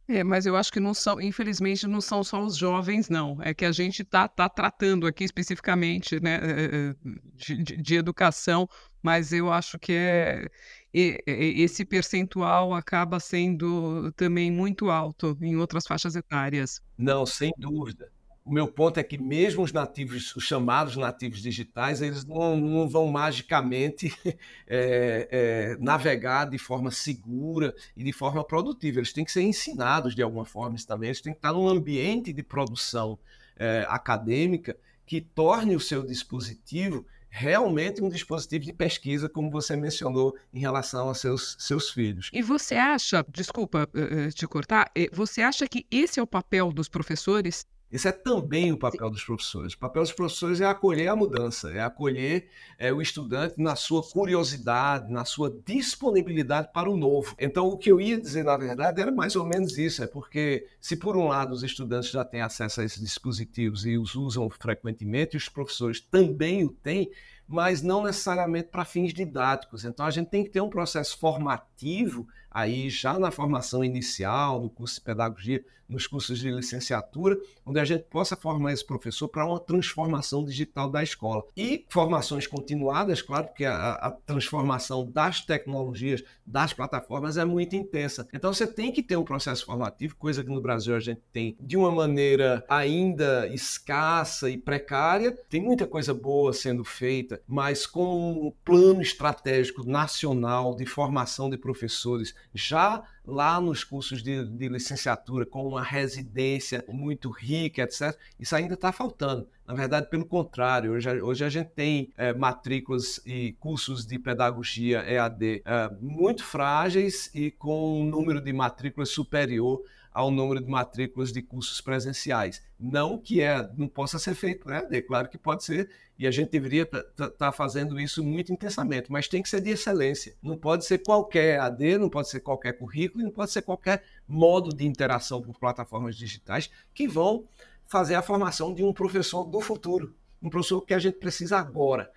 É, 0.07 0.23
mas 0.23 0.47
eu 0.47 0.55
acho 0.55 0.71
que 0.71 0.79
não 0.79 0.93
são, 0.93 1.21
infelizmente, 1.21 1.85
não 1.87 2.01
são 2.01 2.23
só 2.23 2.43
os 2.43 2.57
jovens, 2.57 3.09
não. 3.09 3.37
É 3.43 3.53
que 3.53 3.63
a 3.63 3.71
gente 3.71 4.01
está 4.01 4.27
tá 4.27 4.49
tratando 4.49 5.05
aqui 5.05 5.23
especificamente 5.23 6.19
né, 6.19 6.39
eh, 6.41 6.69
eh, 6.73 6.95
de, 7.35 7.63
de, 7.63 7.77
de 7.77 7.95
educação, 7.95 8.67
mas 9.03 9.31
eu 9.31 9.51
acho 9.51 9.77
que 9.77 9.93
é 9.93 10.47
esse 10.93 11.85
percentual 11.85 12.73
acaba 12.73 13.19
sendo 13.19 14.11
também 14.13 14.51
muito 14.51 14.89
alto 14.89 15.37
em 15.41 15.55
outras 15.55 15.85
faixas 15.85 16.15
etárias. 16.15 16.81
Não, 16.97 17.25
sem 17.25 17.51
dúvida. 17.57 18.11
O 18.45 18.51
meu 18.51 18.67
ponto 18.67 18.99
é 18.99 19.03
que 19.03 19.17
mesmo 19.17 19.63
os 19.63 19.71
nativos, 19.71 20.35
os 20.35 20.43
chamados 20.43 20.97
nativos 20.97 21.41
digitais, 21.41 22.01
eles 22.01 22.25
não, 22.25 22.57
não 22.57 22.89
vão 22.89 23.07
magicamente 23.07 24.13
é, 24.67 25.27
é, 25.31 25.77
navegar 25.79 26.49
de 26.49 26.57
forma 26.57 26.91
segura 26.91 27.73
e 27.95 28.03
de 28.03 28.11
forma 28.11 28.43
produtiva. 28.43 28.99
Eles 28.99 29.13
têm 29.13 29.23
que 29.23 29.31
ser 29.31 29.43
ensinados 29.43 30.13
de 30.13 30.21
alguma 30.21 30.45
forma 30.45 30.75
isso 30.75 30.87
também. 30.87 31.07
Eles 31.07 31.21
têm 31.21 31.31
que 31.31 31.39
estar 31.39 31.53
num 31.53 31.69
ambiente 31.69 32.33
de 32.33 32.43
produção 32.43 33.17
é, 33.55 33.85
acadêmica 33.87 34.75
que 35.05 35.21
torne 35.21 35.75
o 35.75 35.79
seu 35.79 36.03
dispositivo 36.03 37.05
realmente 37.35 37.99
um 37.99 38.09
dispositivo 38.09 38.63
de 38.63 38.71
pesquisa, 38.71 39.27
como 39.27 39.49
você 39.49 39.75
mencionou, 39.75 40.37
em 40.53 40.59
relação 40.59 41.07
aos 41.07 41.19
seus, 41.19 41.55
seus 41.57 41.89
filhos. 41.89 42.29
E 42.31 42.43
você 42.43 42.75
acha, 42.75 43.25
desculpa 43.27 43.89
uh, 43.91 44.31
te 44.31 44.45
cortar, 44.45 44.91
você 45.11 45.41
acha 45.41 45.67
que 45.67 45.83
esse 45.89 46.19
é 46.19 46.23
o 46.23 46.27
papel 46.27 46.71
dos 46.71 46.87
professores? 46.87 47.65
Esse 47.93 48.07
é 48.07 48.11
também 48.11 48.71
o 48.71 48.77
papel 48.77 49.07
dos 49.11 49.23
professores. 49.23 49.73
O 49.73 49.77
papel 49.77 50.01
dos 50.01 50.11
professores 50.11 50.59
é 50.59 50.65
acolher 50.65 51.09
a 51.09 51.15
mudança, 51.15 51.71
é 51.71 51.79
acolher 51.79 52.49
é, 52.79 52.91
o 52.91 52.99
estudante 52.99 53.61
na 53.61 53.75
sua 53.75 54.01
curiosidade, 54.01 55.13
na 55.13 55.23
sua 55.25 55.55
disponibilidade 55.63 56.71
para 56.73 56.89
o 56.89 56.97
novo. 56.97 57.35
Então, 57.37 57.67
o 57.67 57.77
que 57.77 57.91
eu 57.91 58.01
ia 58.01 58.19
dizer, 58.19 58.43
na 58.43 58.57
verdade, 58.57 58.99
era 58.99 59.11
mais 59.11 59.35
ou 59.35 59.45
menos 59.45 59.77
isso: 59.77 60.03
é 60.03 60.07
porque, 60.07 60.65
se 60.81 60.95
por 60.95 61.15
um 61.15 61.27
lado 61.27 61.53
os 61.53 61.61
estudantes 61.61 62.09
já 62.09 62.25
têm 62.25 62.41
acesso 62.41 62.81
a 62.81 62.83
esses 62.83 62.99
dispositivos 62.99 63.85
e 63.85 63.95
os 63.95 64.15
usam 64.15 64.49
frequentemente, 64.49 65.37
os 65.37 65.47
professores 65.47 66.01
também 66.01 66.65
o 66.65 66.69
têm, 66.69 67.11
mas 67.47 67.83
não 67.83 68.01
necessariamente 68.01 68.69
para 68.69 68.85
fins 68.85 69.13
didáticos. 69.13 69.85
Então, 69.85 70.03
a 70.03 70.09
gente 70.09 70.29
tem 70.29 70.43
que 70.43 70.49
ter 70.49 70.61
um 70.61 70.69
processo 70.69 71.15
formativo 71.19 72.27
aí 72.53 72.89
já 72.89 73.17
na 73.17 73.31
formação 73.31 73.83
inicial, 73.83 74.61
no 74.61 74.69
curso 74.69 74.95
de 74.95 75.01
pedagogia, 75.01 75.63
nos 75.87 76.07
cursos 76.07 76.39
de 76.39 76.49
licenciatura, 76.49 77.37
onde 77.65 77.79
a 77.79 77.85
gente 77.85 78.03
possa 78.03 78.35
formar 78.35 78.73
esse 78.73 78.85
professor 78.85 79.27
para 79.27 79.45
uma 79.45 79.59
transformação 79.59 80.43
digital 80.43 80.89
da 80.89 81.03
escola. 81.03 81.43
E 81.55 81.85
formações 81.89 82.47
continuadas, 82.47 83.21
claro, 83.21 83.47
porque 83.47 83.65
a, 83.65 83.93
a, 83.93 84.11
transformação 84.11 85.09
das 85.09 85.41
tecnologias, 85.41 86.23
das 86.45 86.73
plataformas 86.73 87.37
é 87.37 87.45
muito 87.45 87.75
intensa. 87.75 88.27
Então 88.33 88.53
você 88.53 88.65
tem 88.65 88.91
que 88.91 89.03
ter 89.03 89.17
um 89.17 89.23
processo 89.23 89.65
formativo, 89.65 90.15
coisa 90.15 90.43
que 90.43 90.49
no 90.49 90.61
Brasil 90.61 90.95
a 90.95 90.99
gente 90.99 91.21
tem 91.31 91.55
de 91.59 91.77
uma 91.77 91.91
maneira 91.91 92.63
ainda 92.67 93.47
escassa 93.47 94.49
e 94.49 94.57
precária. 94.57 95.31
Tem 95.49 95.61
muita 95.61 95.85
coisa 95.85 96.13
boa 96.13 96.53
sendo 96.53 96.83
feita, 96.83 97.41
mas 97.47 97.85
com 97.85 98.47
um 98.47 98.53
plano 98.63 99.01
estratégico 99.01 99.87
nacional 99.87 100.75
de 100.75 100.85
formação 100.85 101.49
de 101.49 101.57
professores 101.57 102.33
já 102.53 103.03
lá 103.25 103.59
nos 103.59 103.83
cursos 103.83 104.21
de, 104.21 104.45
de 104.45 104.67
licenciatura, 104.67 105.45
com 105.45 105.67
uma 105.67 105.81
residência 105.81 106.83
muito 106.89 107.29
rica, 107.29 107.83
etc., 107.83 108.17
isso 108.39 108.55
ainda 108.55 108.73
está 108.73 108.91
faltando. 108.91 109.47
Na 109.65 109.73
verdade, 109.73 110.09
pelo 110.09 110.25
contrário, 110.25 110.91
hoje, 110.91 111.21
hoje 111.21 111.45
a 111.45 111.49
gente 111.49 111.69
tem 111.69 112.11
é, 112.17 112.33
matrículas 112.33 113.21
e 113.25 113.53
cursos 113.53 114.05
de 114.05 114.19
pedagogia 114.19 114.99
EAD 114.99 115.61
é, 115.63 115.89
muito 116.01 116.43
frágeis 116.43 117.31
e 117.33 117.49
com 117.49 118.01
um 118.01 118.05
número 118.05 118.41
de 118.41 118.51
matrículas 118.51 119.09
superior 119.09 119.81
ao 120.13 120.29
número 120.29 120.61
de 120.61 120.69
matrículas 120.69 121.31
de 121.31 121.41
cursos 121.41 121.81
presenciais. 121.81 122.61
Não 122.79 123.17
que 123.17 123.41
é, 123.41 123.67
não 123.75 123.87
possa 123.87 124.19
ser 124.19 124.35
feito, 124.35 124.67
né? 124.67 124.87
É 124.91 125.01
claro 125.01 125.27
que 125.27 125.37
pode 125.37 125.63
ser, 125.63 125.89
e 126.17 126.27
a 126.27 126.31
gente 126.31 126.51
deveria 126.51 126.83
estar 126.83 127.03
tá, 127.15 127.29
tá 127.29 127.51
fazendo 127.51 127.99
isso 127.99 128.23
muito 128.23 128.53
intensamente, 128.53 129.11
mas 129.11 129.27
tem 129.27 129.41
que 129.41 129.49
ser 129.49 129.61
de 129.61 129.71
excelência. 129.71 130.35
Não 130.41 130.55
pode 130.55 130.85
ser 130.85 130.99
qualquer 130.99 131.59
AD, 131.59 131.97
não 131.97 132.09
pode 132.09 132.29
ser 132.29 132.41
qualquer 132.41 132.73
currículo, 132.73 133.23
não 133.23 133.31
pode 133.31 133.51
ser 133.51 133.63
qualquer 133.63 134.03
modo 134.27 134.69
de 134.75 134.85
interação 134.85 135.41
por 135.41 135.57
plataformas 135.57 136.15
digitais 136.15 136.69
que 136.93 137.07
vão 137.07 137.45
fazer 137.85 138.15
a 138.15 138.21
formação 138.21 138.73
de 138.73 138.83
um 138.83 138.93
professor 138.93 139.43
do 139.43 139.59
futuro, 139.59 140.15
um 140.41 140.49
professor 140.49 140.81
que 140.81 140.93
a 140.93 140.99
gente 140.99 141.17
precisa 141.17 141.57
agora. 141.57 142.11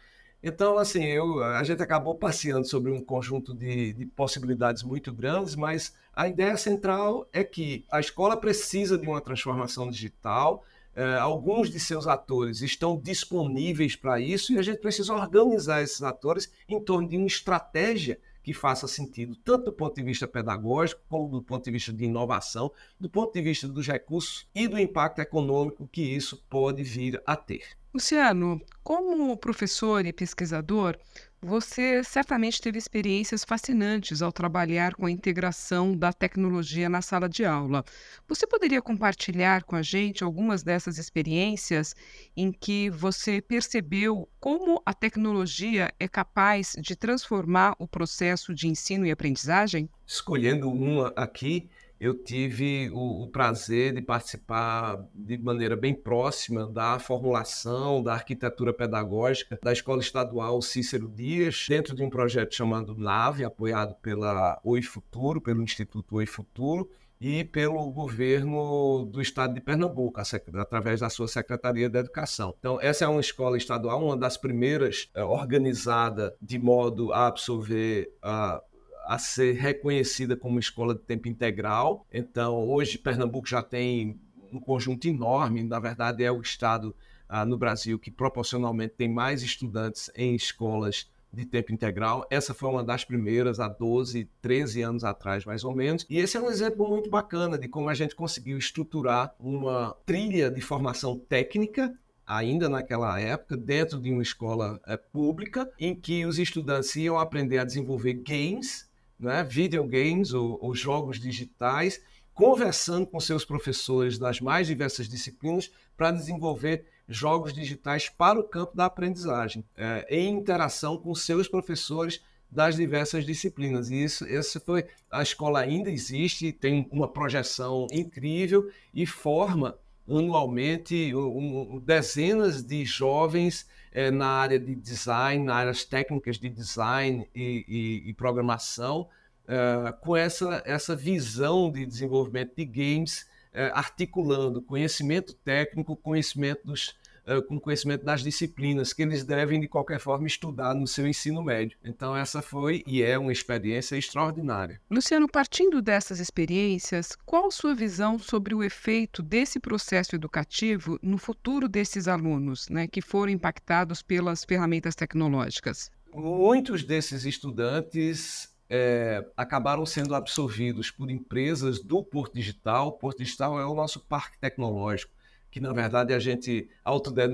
Então, 0.49 0.79
assim, 0.79 1.03
eu, 1.03 1.43
a 1.43 1.65
gente 1.65 1.83
acabou 1.83 2.15
passeando 2.15 2.65
sobre 2.69 2.93
um 2.93 3.01
conjunto 3.01 3.53
de, 3.53 3.93
de, 3.95 4.07
possibilidades 4.07 4.85
muito 4.85 5.13
grandes, 5.13 5.57
mas 5.57 5.93
a 6.15 6.29
ideia 6.29 6.57
central 6.57 7.29
é 7.33 7.43
que 7.43 7.85
a 7.91 7.99
escola 7.99 8.37
precisa 8.37 8.97
de 8.97 9.09
uma 9.09 9.21
transformação 9.21 9.91
digital, 9.91 10.63
eh, 10.95 11.17
alguns 11.17 11.69
de 11.69 11.81
seus 11.81 12.07
atores 12.07 12.61
estão 12.61 12.97
disponíveis 12.97 13.97
para 13.97 14.21
isso 14.21 14.53
e 14.53 14.59
a 14.61 14.63
gente 14.63 14.79
precisa 14.79 15.13
organizar 15.15 15.83
esses 15.83 16.01
atores 16.01 16.49
em 16.69 16.81
torno 16.81 17.09
de 17.09 17.17
uma 17.17 17.27
estratégia 17.27 18.17
que 18.41 18.55
faça 18.55 18.87
sentido, 18.87 19.35
tanto 19.35 19.65
do 19.65 19.73
ponto 19.73 19.97
de 19.97 20.05
vista 20.05 20.29
pedagógico, 20.29 21.03
como 21.09 21.29
do 21.29 21.43
ponto 21.43 21.65
de 21.65 21.73
vista 21.73 21.93
de 21.93 22.05
inovação, 22.05 22.71
do 23.01 23.11
ponto 23.11 23.33
de 23.33 23.43
vista 23.43 23.67
dos 23.67 23.89
recursos 23.89 24.47
e 24.55 24.69
do 24.69 24.79
impacto 24.79 25.19
econômico 25.19 25.89
que 25.91 26.03
isso 26.03 26.41
pode 26.49 26.85
vir 26.85 27.21
a 27.27 27.35
ter. 27.35 27.65
Luciano, 27.97 28.61
como 28.85 29.35
professor 29.39 30.05
e 30.05 30.13
pesquisador, 30.13 30.99
você 31.41 32.05
certamente 32.05 32.61
teve 32.61 32.77
experiências 32.77 33.43
fascinantes 33.43 34.21
ao 34.21 34.31
trabalhar 34.31 34.95
com 34.95 35.07
a 35.07 35.11
integração 35.11 35.97
da 35.97 36.13
tecnologia 36.13 36.91
na 36.91 37.01
sala 37.01 37.27
de 37.27 37.47
aula. 37.47 37.83
Você 38.29 38.47
poderia 38.47 38.83
compartilhar 38.83 39.65
com 39.65 39.77
a 39.77 39.81
gente 39.81 40.23
algumas 40.23 40.63
dessas 40.63 40.99
experiências 40.99 41.95
em 42.37 42.53
que 42.53 42.91
você 42.91 43.41
percebeu 43.41 44.29
como 44.39 44.83
a 44.85 44.93
tecnologia 44.93 45.91
é 45.99 46.07
capaz 46.07 46.77
de 46.79 46.95
transformar 46.95 47.75
o 47.79 47.89
processo 47.89 48.53
de 48.53 48.69
ensino 48.69 49.07
e 49.07 49.11
aprendizagem? 49.11 49.89
Escolhendo 50.07 50.71
uma 50.71 51.15
aqui, 51.17 51.71
eu 52.01 52.15
tive 52.15 52.91
o, 52.93 53.25
o, 53.25 53.29
prazer 53.29 53.95
de 53.95 54.03
participar 54.03 55.03
de 55.15 55.39
maneira 55.39 55.77
bem 55.77 55.95
próxima 55.95 56.67
da 56.67 56.99
formulação 56.99 58.03
da 58.03 58.13
arquitetura 58.15 58.73
pedagógica 58.73 59.59
da 59.63 59.73
Escola 59.73 60.01
Estadual 60.01 60.61
Cícero 60.61 61.09
Dias, 61.09 61.67
dentro 61.69 61.95
de 61.95 62.03
um 62.03 62.11
projeto 62.11 62.55
chamado 62.55 62.97
NAVE, 62.97 63.45
apoiado 63.45 63.95
pela 63.97 64.61
Oi 64.63 64.83
Futuro, 64.83 65.41
pelo 65.41 65.63
Instituto 65.63 66.17
Oi 66.17 66.27
Futuro, 66.27 66.89
e 67.21 67.45
pelo 67.45 67.91
governo 67.91 69.07
do 69.07 69.21
estado 69.21 69.55
de 69.55 69.61
Pernambuco, 69.61 70.21
através 70.21 71.01
da 71.01 71.09
sua 71.09 71.27
Secretaria 71.27 71.89
de 71.89 71.99
Educação. 71.99 72.55
Então, 72.59 72.79
essa 72.81 73.05
é 73.05 73.09
uma 73.09 73.21
escola 73.21 73.57
estadual, 73.57 74.05
uma 74.05 74.17
das 74.17 74.37
primeiras 74.37 75.09
é, 75.15 75.25
organizada 75.25 76.37
de 76.41 76.59
modo 76.59 77.13
a 77.13 77.27
absorver 77.27 78.13
a 78.23 78.63
a 79.07 79.19
ser 79.19 79.55
reconhecida 79.55 80.37
como 80.37 80.59
escola 80.59 80.95
de 80.95 81.01
tempo 81.01 81.29
integral. 81.29 82.07
Então, 82.13 82.69
hoje 82.69 82.99
Pernambuco 82.99 83.49
já 83.49 83.63
tem 83.63 84.21
um 84.53 84.61
conjunto 84.61 85.07
enorme, 85.07 85.63
na 85.63 85.79
verdade 85.79 86.25
é 86.25 86.31
o 86.31 86.41
estado 86.41 86.95
ah, 87.29 87.45
no 87.45 87.59
Brasil 87.59 87.99
que 87.99 88.11
proporcionalmente 88.11 88.95
tem 88.97 89.09
mais 89.09 89.43
estudantes 89.43 90.11
em 90.15 90.35
escolas 90.35 91.11
de 91.33 91.45
tempo 91.45 91.73
integral. 91.73 92.27
Essa 92.31 92.55
foi 92.55 92.71
uma 92.71 92.83
das 92.83 93.05
primeiras 93.05 93.61
há 93.61 93.69
12, 93.69 94.29
13 94.41 94.83
anos 94.83 95.05
atrás, 95.05 95.45
mais 95.45 95.65
ou 95.65 95.75
menos. 95.75 96.07
E 96.09 96.19
esse 96.19 96.37
é 96.37 96.41
um 96.41 96.51
exemplo 96.51 96.89
muito 96.89 97.11
bacana 97.11 97.59
de 97.59 97.69
como 97.69 97.89
a 97.89 97.95
gente 97.95 98.15
conseguiu 98.15 98.57
estruturar 98.57 99.35
uma 99.39 99.95
trilha 100.07 100.51
de 100.51 100.61
formação 100.61 101.19
técnica 101.19 101.93
ainda 102.27 102.69
naquela 102.69 103.21
época, 103.21 103.57
dentro 103.57 104.01
de 104.01 104.11
uma 104.11 104.23
escola 104.23 104.81
é, 104.87 104.97
pública, 104.97 105.71
em 105.79 105.95
que 105.95 106.27
os 106.27 106.39
estudantes 106.39 106.97
iam 106.97 107.19
aprender 107.19 107.59
a 107.59 107.65
desenvolver 107.65 108.15
games 108.15 108.89
né, 109.19 109.45
videogames 109.45 110.33
ou, 110.33 110.59
ou 110.61 110.75
jogos 110.75 111.19
digitais, 111.19 112.01
conversando 112.35 113.07
com 113.07 113.19
seus 113.19 113.45
professores 113.45 114.19
das 114.19 114.41
mais 114.41 114.67
diversas 114.67 115.09
disciplinas 115.09 115.71
para 115.97 116.11
desenvolver 116.11 116.85
jogos 117.09 117.53
digitais 117.53 118.09
para 118.09 118.39
o 118.39 118.45
campo 118.45 118.77
da 118.77 118.87
aprendizagem, 118.87 119.65
é, 119.77 120.07
em 120.11 120.29
interação 120.29 120.99
com 120.99 121.15
seus 121.15 121.49
professores 121.49 122.21
das 122.51 122.77
diversas 122.77 123.25
disciplinas. 123.25 123.91
E 123.91 124.03
isso, 124.03 124.25
essa 124.27 124.61
foi 124.61 124.87
a 125.11 125.23
escola 125.23 125.61
ainda 125.61 125.91
existe, 125.91 126.53
tem 126.53 126.89
uma 126.91 127.09
projeção 127.09 127.87
incrível 127.91 128.71
e 128.95 129.07
forma 129.07 129.77
anualmente 130.09 131.15
um, 131.15 131.81
dezenas 131.81 132.63
de 132.63 132.85
jovens 132.85 133.67
é, 133.93 134.11
na 134.11 134.29
área 134.29 134.59
de 134.59 134.75
design, 134.75 135.45
nas 135.45 135.57
áreas 135.57 135.85
técnicas 135.85 136.39
de 136.39 136.49
design 136.49 137.29
e, 137.35 137.65
e, 137.67 138.11
e 138.11 138.15
programação, 138.15 139.09
é, 139.49 139.93
com 140.01 140.17
essa, 140.17 140.63
essa 140.65 140.95
visão 140.95 141.71
de 141.71 141.87
desenvolvimento 141.87 142.55
de 142.57 142.65
games, 142.65 143.27
é, 143.53 143.71
articulando 143.75 144.61
conhecimento 144.61 145.35
técnico, 145.35 145.97
conhecimento 145.97 146.67
dos, 146.67 146.95
uh, 147.27 147.43
com 147.43 147.59
conhecimento 147.59 148.05
das 148.05 148.23
disciplinas 148.23 148.93
que 148.93 149.03
eles 149.03 149.25
devem, 149.25 149.61
de 149.61 149.69
qualquer 149.69 149.99
forma, 149.99 150.27
estudar 150.27 150.75
no 150.75 150.87
seu 150.87 151.07
ensino 151.07 151.43
médio. 151.43 151.77
Então, 151.85 152.17
essa 152.17 152.41
foi 152.41 152.83
e 152.87 153.03
é 153.03 153.19
uma 153.19 153.33
experiência 153.33 153.97
extraordinária. 153.97 154.81
Luciano, 154.91 155.29
partindo 155.29 155.83
dessas 155.83 156.21
experiências, 156.21 157.17
qual 157.25 157.51
sua 157.51 157.75
visão 157.75 158.19
sobre 158.19 158.55
o 158.55 158.63
efeito 158.63 159.23
desse 159.23 159.59
processo 159.59 160.15
educativo 160.15 160.99
no 161.03 161.19
futuro 161.19 161.69
desses 161.69 162.09
alunos 162.09 162.69
né, 162.69 162.87
que 162.87 163.01
foram 163.01 163.33
impactados 163.33 164.03
pelas 164.03 164.45
ferramentas 164.45 164.95
tecnológicas? 164.95 165.91
Muitos 166.15 166.83
desses 166.83 167.27
estudantes 167.27 168.55
é, 168.71 169.25
acabaram 169.37 169.85
sendo 169.85 170.15
absorvidos 170.15 170.91
por 170.91 171.11
empresas 171.11 171.83
do 171.83 172.03
Porto 172.03 172.35
Digital. 172.35 172.89
O 172.89 172.93
Porto 172.93 173.19
Digital 173.19 173.61
é 173.61 173.67
o 173.67 173.75
nosso 173.75 174.01
parque 174.01 174.39
tecnológico 174.39 175.16
que 175.57 175.61
na 175.61 175.73
verdade 175.73 176.13
a 176.13 176.19
gente 176.19 176.69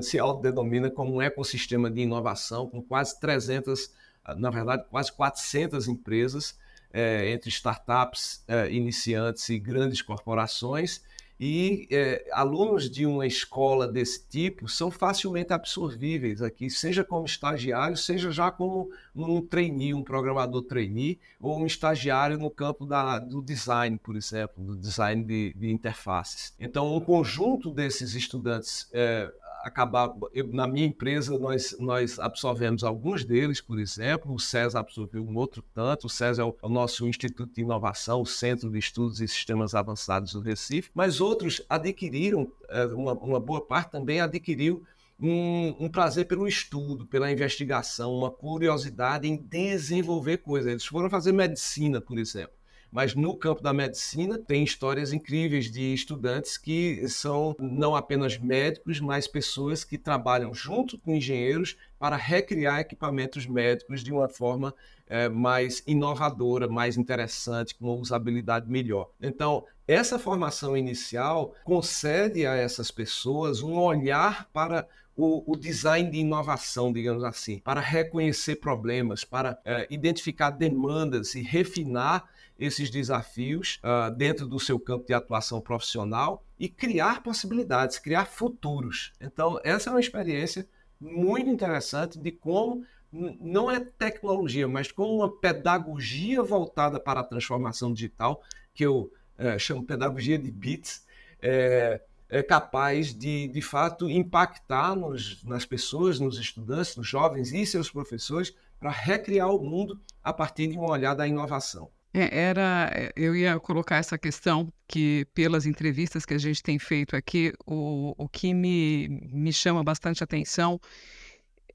se 0.03 0.17
autodenomina 0.21 0.89
como 0.89 1.17
um 1.17 1.21
ecossistema 1.21 1.91
de 1.91 2.03
inovação 2.03 2.69
com 2.69 2.81
quase 2.81 3.19
300, 3.19 3.93
na 4.37 4.49
verdade 4.49 4.85
quase 4.89 5.11
400 5.11 5.89
empresas, 5.89 6.57
é, 6.93 7.33
entre 7.33 7.51
startups, 7.51 8.45
é, 8.47 8.71
iniciantes 8.71 9.49
e 9.49 9.59
grandes 9.59 10.03
corporações, 10.03 11.03
e 11.45 11.89
é, 11.91 12.25
alunos 12.31 12.89
de 12.89 13.05
uma 13.05 13.27
escola 13.27 13.89
desse 13.89 14.25
tipo 14.29 14.69
são 14.69 14.93
facilmente 14.93 15.53
absorvíveis 15.53 16.41
aqui, 16.41 16.71
seja 16.71 17.03
como 17.03 17.27
estagiário, 17.27 17.97
seja 17.97 18.31
já 18.31 18.49
como 18.49 18.89
um 19.13 19.45
trainee, 19.45 19.93
um 19.93 20.05
programador 20.05 20.63
trainee, 20.63 21.19
ou 21.41 21.59
um 21.59 21.67
estagiário 21.67 22.39
no 22.39 22.49
campo 22.49 22.87
da, 22.87 23.19
do 23.19 23.43
design, 23.43 23.99
por 23.99 24.15
exemplo, 24.15 24.63
do 24.63 24.77
design 24.77 25.25
de, 25.25 25.53
de 25.55 25.69
interfaces. 25.69 26.55
Então, 26.61 26.95
um 26.95 27.01
conjunto 27.01 27.73
desses 27.73 28.15
estudantes 28.15 28.89
é, 28.93 29.29
acabar. 29.63 30.13
Eu, 30.33 30.49
na 30.49 30.67
minha 30.67 30.87
empresa, 30.87 31.39
nós, 31.39 31.77
nós 31.79 32.19
absorvemos 32.19 32.85
alguns 32.85 33.25
deles, 33.25 33.61
por 33.61 33.79
exemplo, 33.79 34.35
o 34.35 34.39
SES 34.39 34.75
absorveu 34.75 35.23
um 35.23 35.37
outro 35.37 35.63
tanto, 35.75 36.07
o 36.07 36.11
SES 36.11 36.39
é 36.39 36.45
o, 36.45 36.49
é 36.63 36.67
o, 36.67 36.69
nosso 36.69 37.07
Instituto 37.07 37.55
de 37.55 37.63
Inovação, 37.63 38.21
o 38.21 38.27
Centro 38.27 38.71
de 38.71 38.79
Estudos 38.79 39.21
e 39.21 39.29
Sistemas 39.29 39.75
Avançados 39.75 40.33
do 40.33 40.41
Recife, 40.41 40.91
mas 40.95 41.21
outros 41.21 41.63
adquiriram, 41.69 42.51
é, 42.69 42.85
uma, 42.87 43.13
uma 43.15 43.41
boa 43.41 43.61
parte 43.61 43.93
também 43.93 44.21
adquiriu. 44.21 44.85
Um, 45.25 45.77
um, 45.79 45.89
prazer 45.89 46.27
pelo 46.27 46.49
estudo, 46.49 47.07
pela 47.07 47.31
investigação, 47.31 48.13
uma 48.13 48.29
curiosidade 48.29 49.29
em 49.29 49.37
desenvolver 49.37 50.39
coisas. 50.39 50.69
Eles 50.69 50.85
foram 50.85 51.09
fazer 51.09 51.31
medicina, 51.31 52.01
por 52.01 52.19
exemplo 52.19 52.62
mas 52.93 53.15
no 53.15 53.35
campo 53.35 53.63
da 53.63 53.73
medicina 53.73 54.39
tem 54.39 54.63
histórias 54.63 55.15
incríveis 55.15 55.71
de 55.71 55.95
estudantes 55.95 56.59
que 56.59 57.09
são 57.09 57.57
não 57.59 57.97
apenas 57.97 58.37
médicos, 58.37 59.01
mas 59.01 59.27
pessoas 59.27 59.83
que 59.83 59.97
trabalham 59.97 60.53
junto 60.53 60.99
com 60.99 61.15
engenheiros 61.15 61.77
para 61.99 62.17
recriar 62.17 62.81
equipamentos 62.81 63.47
médicos 63.47 64.05
de 64.05 64.13
uma 64.13 64.29
forma 64.29 64.75
é, 65.13 65.29
mais 65.29 65.83
inovadora, 65.87 66.67
mais 66.67 66.97
interessante, 66.97 67.75
com 67.75 67.85
uma 67.85 68.01
usabilidade 68.01 68.67
melhor. 68.71 69.11
Então, 69.21 69.67
essa 69.87 70.19
formação 70.19 70.75
inicial 70.75 71.55
concede 71.65 72.47
a 72.47 72.55
essas 72.55 72.91
pessoas 72.91 73.63
um 73.63 73.79
olhar 73.79 74.49
para 74.55 74.89
o, 75.15 75.53
o, 75.53 75.55
design 75.55 76.11
de 76.11 76.17
inovação, 76.17 76.91
digamos 76.91 77.23
assim, 77.25 77.59
para 77.59 77.79
reconhecer 77.79 78.57
problemas, 78.57 79.23
para 79.23 79.61
é, 79.67 79.87
identificar 79.91 80.49
demandas 80.49 81.35
e 81.35 81.43
refinar 81.43 82.25
esses 82.59 82.89
desafios 82.89 83.81
uh, 83.85 84.11
dentro 84.17 84.47
do 84.47 84.59
seu 84.59 84.81
campo 84.81 85.07
de 85.07 85.13
atuação 85.13 85.61
profissional 85.61 86.43
e 86.59 86.71
criar 86.71 87.23
possibilidades, 87.23 87.99
criar 87.99 88.25
futuros. 88.25 89.13
Então, 89.21 89.61
essa 89.63 89.91
é 89.91 89.93
uma 89.93 90.01
experiência 90.01 90.67
muito 90.99 91.51
interessante 91.51 92.19
de 92.19 92.31
como 92.31 92.83
não 93.13 93.71
é 93.71 93.79
tecnologia, 93.79 94.67
mas 94.67 94.91
como 94.91 95.17
uma 95.17 95.31
pedagogia 95.31 96.43
voltada 96.43 96.99
para 96.99 97.21
a 97.21 97.25
transformação 97.25 97.93
digital, 97.93 98.43
que 98.73 98.85
eu 98.85 99.13
é, 99.37 99.59
chamo 99.59 99.85
pedagogia 99.85 100.39
de 100.39 100.51
bits, 100.51 101.05
é, 101.41 102.01
é 102.29 102.43
capaz 102.43 103.15
de, 103.15 103.49
de 103.49 103.61
fato, 103.61 104.09
impactar 104.09 104.97
nos, 104.97 105.45
nas 105.45 105.67
pessoas, 105.67 106.19
nos 106.19 106.39
estudantes, 106.39 106.97
nos 106.97 107.07
jovens 107.07 107.53
e 107.53 107.67
seus 107.67 107.91
professores 107.91 108.55
para 108.81 108.91
recriar 108.91 109.51
o 109.51 109.63
mundo 109.63 110.01
a 110.25 110.33
partir 110.33 110.69
de 110.69 110.79
um 110.79 110.89
olhar 110.89 111.15
da 111.15 111.29
inovação. 111.29 111.91
É, 112.15 112.45
era, 112.45 112.91
é, 112.95 113.13
eu 113.17 113.37
ia 113.37 113.59
colocar 113.61 113.97
essa 113.97 114.19
questão 114.19 114.73
que, 114.87 115.27
pelas 115.35 115.67
entrevistas 115.67 116.25
que 116.25 116.35
a 116.35 116.39
gente 116.39 116.63
tem 116.63 116.79
feito 116.79 117.15
aqui, 117.15 117.53
o, 117.67 118.15
o 118.17 118.29
que 118.29 118.53
me, 118.55 119.09
me 119.31 119.53
chama 119.53 119.83
bastante 119.83 120.23
atenção 120.23 120.81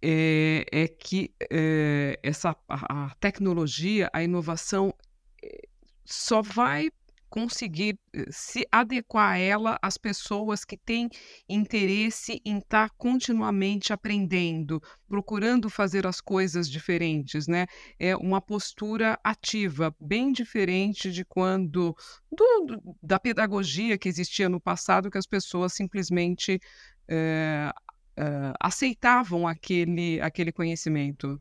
é, 0.01 0.65
é 0.71 0.87
que 0.87 1.31
é, 1.51 2.19
essa, 2.23 2.55
a, 2.67 3.07
a 3.07 3.15
tecnologia, 3.15 4.09
a 4.13 4.23
inovação, 4.23 4.93
é, 5.43 5.67
só 6.05 6.41
vai 6.41 6.89
conseguir 7.29 7.99
eh, 8.13 8.25
se 8.31 8.65
adequar 8.71 9.33
a 9.33 9.37
ela 9.37 9.77
as 9.81 9.97
pessoas 9.97 10.63
que 10.63 10.77
têm 10.77 11.09
interesse 11.47 12.41
em 12.45 12.57
estar 12.57 12.89
tá 12.89 12.95
continuamente 12.97 13.91
aprendendo, 13.91 14.81
procurando 15.07 15.69
fazer 15.69 16.07
as 16.07 16.21
coisas 16.21 16.69
diferentes, 16.69 17.47
né? 17.47 17.67
É 17.99 18.15
uma 18.15 18.41
postura 18.41 19.19
ativa, 19.23 19.93
bem 19.99 20.31
diferente 20.31 21.11
de 21.11 21.25
quando 21.25 21.95
do, 22.31 22.65
do, 22.65 22.97
da 23.03 23.19
pedagogia 23.19 23.97
que 23.97 24.09
existia 24.09 24.47
no 24.47 24.59
passado, 24.59 25.11
que 25.11 25.17
as 25.17 25.27
pessoas 25.27 25.73
simplesmente 25.73 26.59
é, 27.09 27.71
uh, 28.17 28.53
aceitavam 28.59 29.47
aquele, 29.47 30.19
aquele 30.21 30.51
conhecimento? 30.51 31.39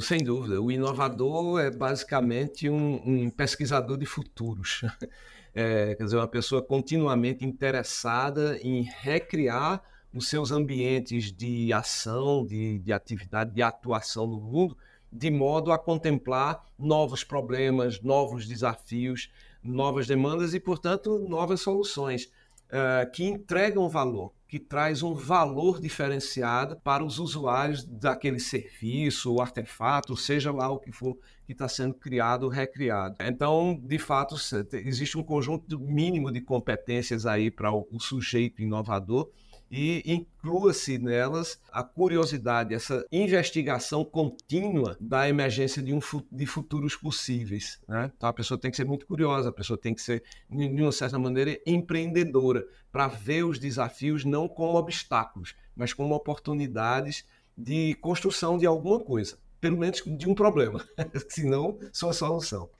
Sem 0.00 0.18
dúvida. 0.18 0.60
O 0.60 0.72
inovador 0.72 1.60
é 1.60 1.70
basicamente 1.70 2.68
um, 2.70 3.02
um 3.04 3.30
pesquisador 3.30 3.98
de 3.98 4.06
futuros. 4.06 4.82
É, 5.56 5.94
quer 5.94 6.02
dizer, 6.02 6.16
uma 6.16 6.26
pessoa 6.26 6.60
continuamente 6.60 7.44
interessada 7.44 8.58
em 8.60 8.82
recriar 8.82 9.80
os 10.12 10.28
seus 10.28 10.50
ambientes 10.50 11.32
de 11.32 11.72
ação, 11.72 12.44
de, 12.44 12.80
de 12.80 12.92
atividade, 12.92 13.54
de 13.54 13.62
atuação 13.62 14.26
no 14.26 14.40
mundo, 14.40 14.76
de 15.12 15.30
modo 15.30 15.70
a 15.70 15.78
contemplar 15.78 16.64
novos 16.76 17.22
problemas, 17.22 18.00
novos 18.02 18.48
desafios, 18.48 19.30
novas 19.62 20.08
demandas 20.08 20.54
e, 20.54 20.58
portanto, 20.58 21.20
novas 21.20 21.60
soluções 21.60 22.28
uh, 22.74 23.10
que 23.12 23.24
entregam 23.24 23.88
valor, 23.88 24.32
que 24.48 24.58
traz 24.58 25.02
um 25.02 25.14
valor 25.14 25.80
diferenciado 25.80 26.76
para 26.82 27.04
os 27.04 27.18
usuários 27.18 27.84
daquele 27.84 28.40
serviço 28.40 29.32
ou 29.32 29.40
artefato, 29.40 30.16
seja 30.16 30.52
lá 30.52 30.68
o 30.68 30.78
que 30.78 30.90
for 30.92 31.16
que 31.46 31.52
está 31.52 31.68
sendo 31.68 31.94
criado 31.94 32.44
ou 32.44 32.48
recriado. 32.48 33.16
Então, 33.20 33.78
de 33.82 33.98
fato, 33.98 34.34
existe 34.72 35.18
um 35.18 35.22
conjunto 35.22 35.78
mínimo 35.78 36.32
de 36.32 36.40
competências 36.40 37.26
aí 37.26 37.50
para 37.50 37.70
o 37.72 38.00
sujeito 38.00 38.62
inovador 38.62 39.30
e 39.76 40.02
inclua-se 40.06 40.98
nelas 40.98 41.60
a 41.72 41.82
curiosidade, 41.82 42.72
essa 42.72 43.04
investigação 43.10 44.04
contínua 44.04 44.96
da 45.00 45.28
emergência 45.28 45.82
de, 45.82 45.92
um, 45.92 45.98
de 46.30 46.46
futuros 46.46 46.94
possíveis. 46.94 47.80
Né? 47.88 48.12
Então 48.16 48.28
a 48.28 48.32
pessoa 48.32 48.56
tem 48.56 48.70
que 48.70 48.76
ser 48.76 48.84
muito 48.84 49.04
curiosa, 49.04 49.48
a 49.48 49.52
pessoa 49.52 49.76
tem 49.76 49.92
que 49.92 50.00
ser, 50.00 50.22
de 50.48 50.80
uma 50.80 50.92
certa 50.92 51.18
maneira, 51.18 51.58
empreendedora, 51.66 52.64
para 52.92 53.08
ver 53.08 53.44
os 53.44 53.58
desafios 53.58 54.24
não 54.24 54.46
como 54.46 54.78
obstáculos, 54.78 55.56
mas 55.74 55.92
como 55.92 56.14
oportunidades 56.14 57.24
de 57.58 57.94
construção 57.94 58.56
de 58.56 58.66
alguma 58.66 59.00
coisa, 59.00 59.36
pelo 59.60 59.76
menos 59.76 60.00
de 60.06 60.28
um 60.28 60.36
problema, 60.36 60.86
se 61.28 61.44
não 61.44 61.80
sua 61.92 62.12
solução. 62.12 62.70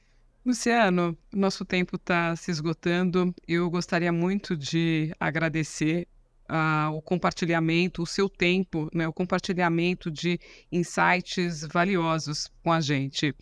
Luciano, 0.47 1.19
nosso 1.33 1.65
tempo 1.65 1.97
está 1.97 2.37
se 2.37 2.53
esgotando. 2.53 3.35
Eu 3.49 3.69
gostaria 3.69 4.13
muito 4.13 4.57
de 4.57 5.13
agradecer 5.19 6.07
o 6.93 7.01
compartilhamento, 7.03 8.03
o 8.03 8.07
seu 8.07 8.29
tempo, 8.29 8.89
né, 8.95 9.09
o 9.09 9.13
compartilhamento 9.13 10.11
de 10.11 10.39
insights 10.71 11.67
valiosos 11.67 12.51
com 12.63 12.73
a 12.73 12.81
gente. 12.81 13.35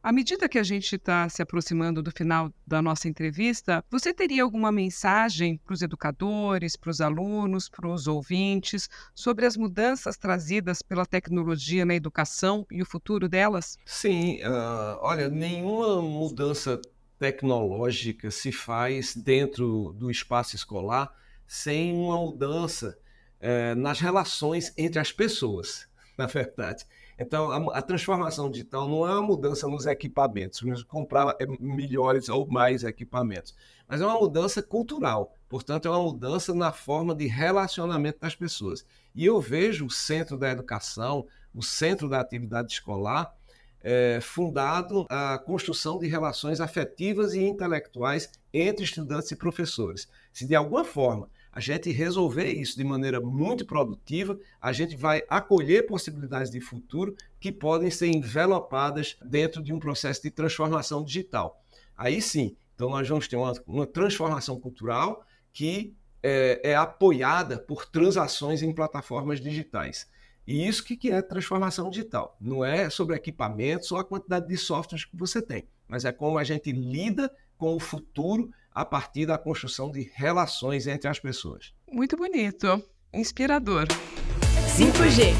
À 0.00 0.12
medida 0.12 0.48
que 0.48 0.58
a 0.58 0.62
gente 0.62 0.94
está 0.94 1.28
se 1.28 1.42
aproximando 1.42 2.02
do 2.02 2.12
final 2.12 2.52
da 2.66 2.80
nossa 2.80 3.08
entrevista, 3.08 3.84
você 3.90 4.14
teria 4.14 4.44
alguma 4.44 4.70
mensagem 4.70 5.58
para 5.58 5.74
os 5.74 5.82
educadores, 5.82 6.76
para 6.76 6.90
os 6.90 7.00
alunos, 7.00 7.68
para 7.68 7.88
os 7.88 8.06
ouvintes, 8.06 8.88
sobre 9.12 9.44
as 9.44 9.56
mudanças 9.56 10.16
trazidas 10.16 10.82
pela 10.82 11.04
tecnologia 11.04 11.84
na 11.84 11.96
educação 11.96 12.64
e 12.70 12.80
o 12.80 12.86
futuro 12.86 13.28
delas? 13.28 13.76
Sim, 13.84 14.36
uh, 14.44 14.98
olha, 15.00 15.28
nenhuma 15.28 16.00
mudança 16.00 16.80
tecnológica 17.18 18.30
se 18.30 18.52
faz 18.52 19.16
dentro 19.16 19.92
do 19.98 20.10
espaço 20.10 20.54
escolar 20.54 21.12
sem 21.48 21.94
uma 21.94 22.18
mudança 22.18 22.98
é, 23.40 23.74
nas 23.74 23.98
relações 23.98 24.72
entre 24.76 24.98
as 24.98 25.10
pessoas, 25.10 25.88
na 26.16 26.26
verdade. 26.26 26.84
Então, 27.18 27.50
a, 27.50 27.78
a, 27.78 27.82
transformação 27.82 28.48
digital 28.48 28.86
não 28.86 29.04
é 29.04 29.10
uma 29.10 29.22
mudança 29.22 29.66
nos 29.66 29.86
equipamentos, 29.86 30.62
comprar 30.84 31.34
é, 31.40 31.46
melhores 31.58 32.28
ou 32.28 32.46
mais 32.46 32.84
equipamentos, 32.84 33.56
mas 33.88 34.00
é 34.00 34.06
uma 34.06 34.20
mudança 34.20 34.62
cultural. 34.62 35.34
Portanto, 35.48 35.88
é 35.88 35.90
uma 35.90 36.02
mudança 36.02 36.54
na 36.54 36.70
forma 36.70 37.14
de 37.14 37.26
relacionamento 37.26 38.20
das 38.20 38.36
pessoas. 38.36 38.84
E 39.14 39.24
eu 39.24 39.40
vejo 39.40 39.86
o 39.86 39.90
centro 39.90 40.36
da 40.36 40.50
educação, 40.50 41.26
o 41.52 41.62
centro 41.62 42.08
da 42.08 42.20
atividade 42.20 42.72
escolar, 42.72 43.34
é, 43.80 44.20
fundado 44.20 45.06
a 45.08 45.38
construção 45.38 45.98
de 45.98 46.06
relações 46.06 46.60
afetivas 46.60 47.32
e 47.32 47.42
intelectuais 47.42 48.30
entre 48.52 48.84
estudantes 48.84 49.30
e 49.30 49.36
professores. 49.36 50.08
Se 50.32 50.46
de 50.46 50.54
alguma 50.54 50.84
forma 50.84 51.28
a 51.58 51.60
gente 51.60 51.90
resolver 51.90 52.52
isso 52.52 52.76
de 52.76 52.84
maneira 52.84 53.20
muito 53.20 53.66
produtiva, 53.66 54.38
a 54.60 54.72
gente 54.72 54.94
vai 54.94 55.24
acolher 55.28 55.88
possibilidades 55.88 56.52
de 56.52 56.60
futuro 56.60 57.16
que 57.40 57.50
podem 57.50 57.90
ser 57.90 58.06
envelopadas 58.06 59.16
dentro 59.24 59.60
de 59.60 59.72
um 59.72 59.80
processo 59.80 60.22
de 60.22 60.30
transformação 60.30 61.02
digital. 61.02 61.60
Aí 61.96 62.22
sim, 62.22 62.56
então 62.76 62.90
nós 62.90 63.08
vamos 63.08 63.26
ter 63.26 63.34
uma, 63.34 63.52
uma 63.66 63.86
transformação 63.88 64.60
cultural 64.60 65.26
que 65.52 65.96
é, 66.22 66.60
é, 66.62 66.76
apoiada 66.76 67.58
por 67.58 67.86
transações 67.86 68.62
em 68.62 68.72
plataformas 68.72 69.40
digitais. 69.40 70.08
E 70.46 70.64
isso 70.64 70.84
que, 70.84 70.96
que 70.96 71.10
é 71.10 71.20
transformação 71.20 71.90
digital. 71.90 72.36
Não 72.40 72.64
é 72.64 72.88
sobre 72.88 73.16
equipamentos 73.16 73.90
ou 73.90 73.98
a 73.98 74.04
quantidade 74.04 74.46
de 74.46 74.56
softwares 74.56 75.04
que 75.04 75.16
você 75.16 75.42
tem, 75.42 75.66
mas 75.88 76.04
é 76.04 76.12
como 76.12 76.38
a 76.38 76.44
gente 76.44 76.70
lida 76.70 77.28
com 77.56 77.74
o 77.74 77.80
futuro 77.80 78.48
a 78.78 78.84
partir 78.84 79.26
da 79.26 79.36
construção 79.36 79.90
de 79.90 80.08
relações 80.14 80.86
entre 80.86 81.08
as 81.08 81.18
pessoas. 81.18 81.72
Muito 81.90 82.16
bonito, 82.16 82.80
inspirador. 83.12 83.88
5G, 83.88 85.34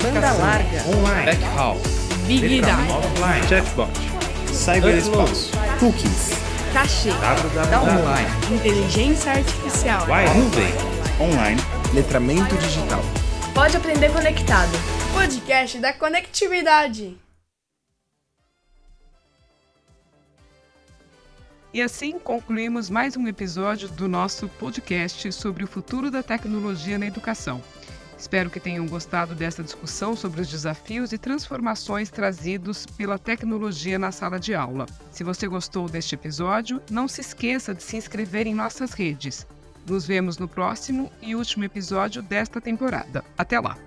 banda 0.00 0.32
larga, 0.34 0.84
online, 0.86 1.26
backhaul, 1.26 1.76
Big 2.28 2.60
Data, 2.60 2.92
offline, 2.92 3.48
chatbot, 3.48 3.90
cyberespaço, 4.52 5.50
cookies, 5.80 6.30
cachê, 6.72 7.10
online, 7.10 8.54
inteligência 8.56 9.32
artificial, 9.32 10.06
nuvem, 10.36 10.72
online, 11.20 11.60
letramento 11.92 12.56
digital. 12.58 13.02
Pode 13.52 13.76
aprender 13.76 14.12
conectado. 14.12 14.70
Podcast 15.12 15.78
da 15.80 15.92
conectividade. 15.92 17.18
E 21.78 21.82
assim 21.82 22.18
concluímos 22.18 22.90
mais 22.90 23.16
um 23.16 23.28
episódio 23.28 23.88
do 23.88 24.08
nosso 24.08 24.48
podcast 24.48 25.30
sobre 25.30 25.62
o 25.62 25.66
futuro 25.68 26.10
da 26.10 26.24
tecnologia 26.24 26.98
na 26.98 27.06
educação. 27.06 27.62
Espero 28.18 28.50
que 28.50 28.58
tenham 28.58 28.84
gostado 28.84 29.32
dessa 29.32 29.62
discussão 29.62 30.16
sobre 30.16 30.40
os 30.40 30.48
desafios 30.48 31.12
e 31.12 31.18
transformações 31.18 32.10
trazidos 32.10 32.84
pela 32.84 33.16
tecnologia 33.16 33.96
na 33.96 34.10
sala 34.10 34.40
de 34.40 34.56
aula. 34.56 34.86
Se 35.12 35.22
você 35.22 35.46
gostou 35.46 35.88
deste 35.88 36.16
episódio, 36.16 36.82
não 36.90 37.06
se 37.06 37.20
esqueça 37.20 37.72
de 37.72 37.84
se 37.84 37.96
inscrever 37.96 38.48
em 38.48 38.54
nossas 38.56 38.92
redes. 38.92 39.46
Nos 39.86 40.04
vemos 40.04 40.36
no 40.36 40.48
próximo 40.48 41.12
e 41.22 41.36
último 41.36 41.62
episódio 41.62 42.22
desta 42.22 42.60
temporada. 42.60 43.24
Até 43.38 43.60
lá! 43.60 43.78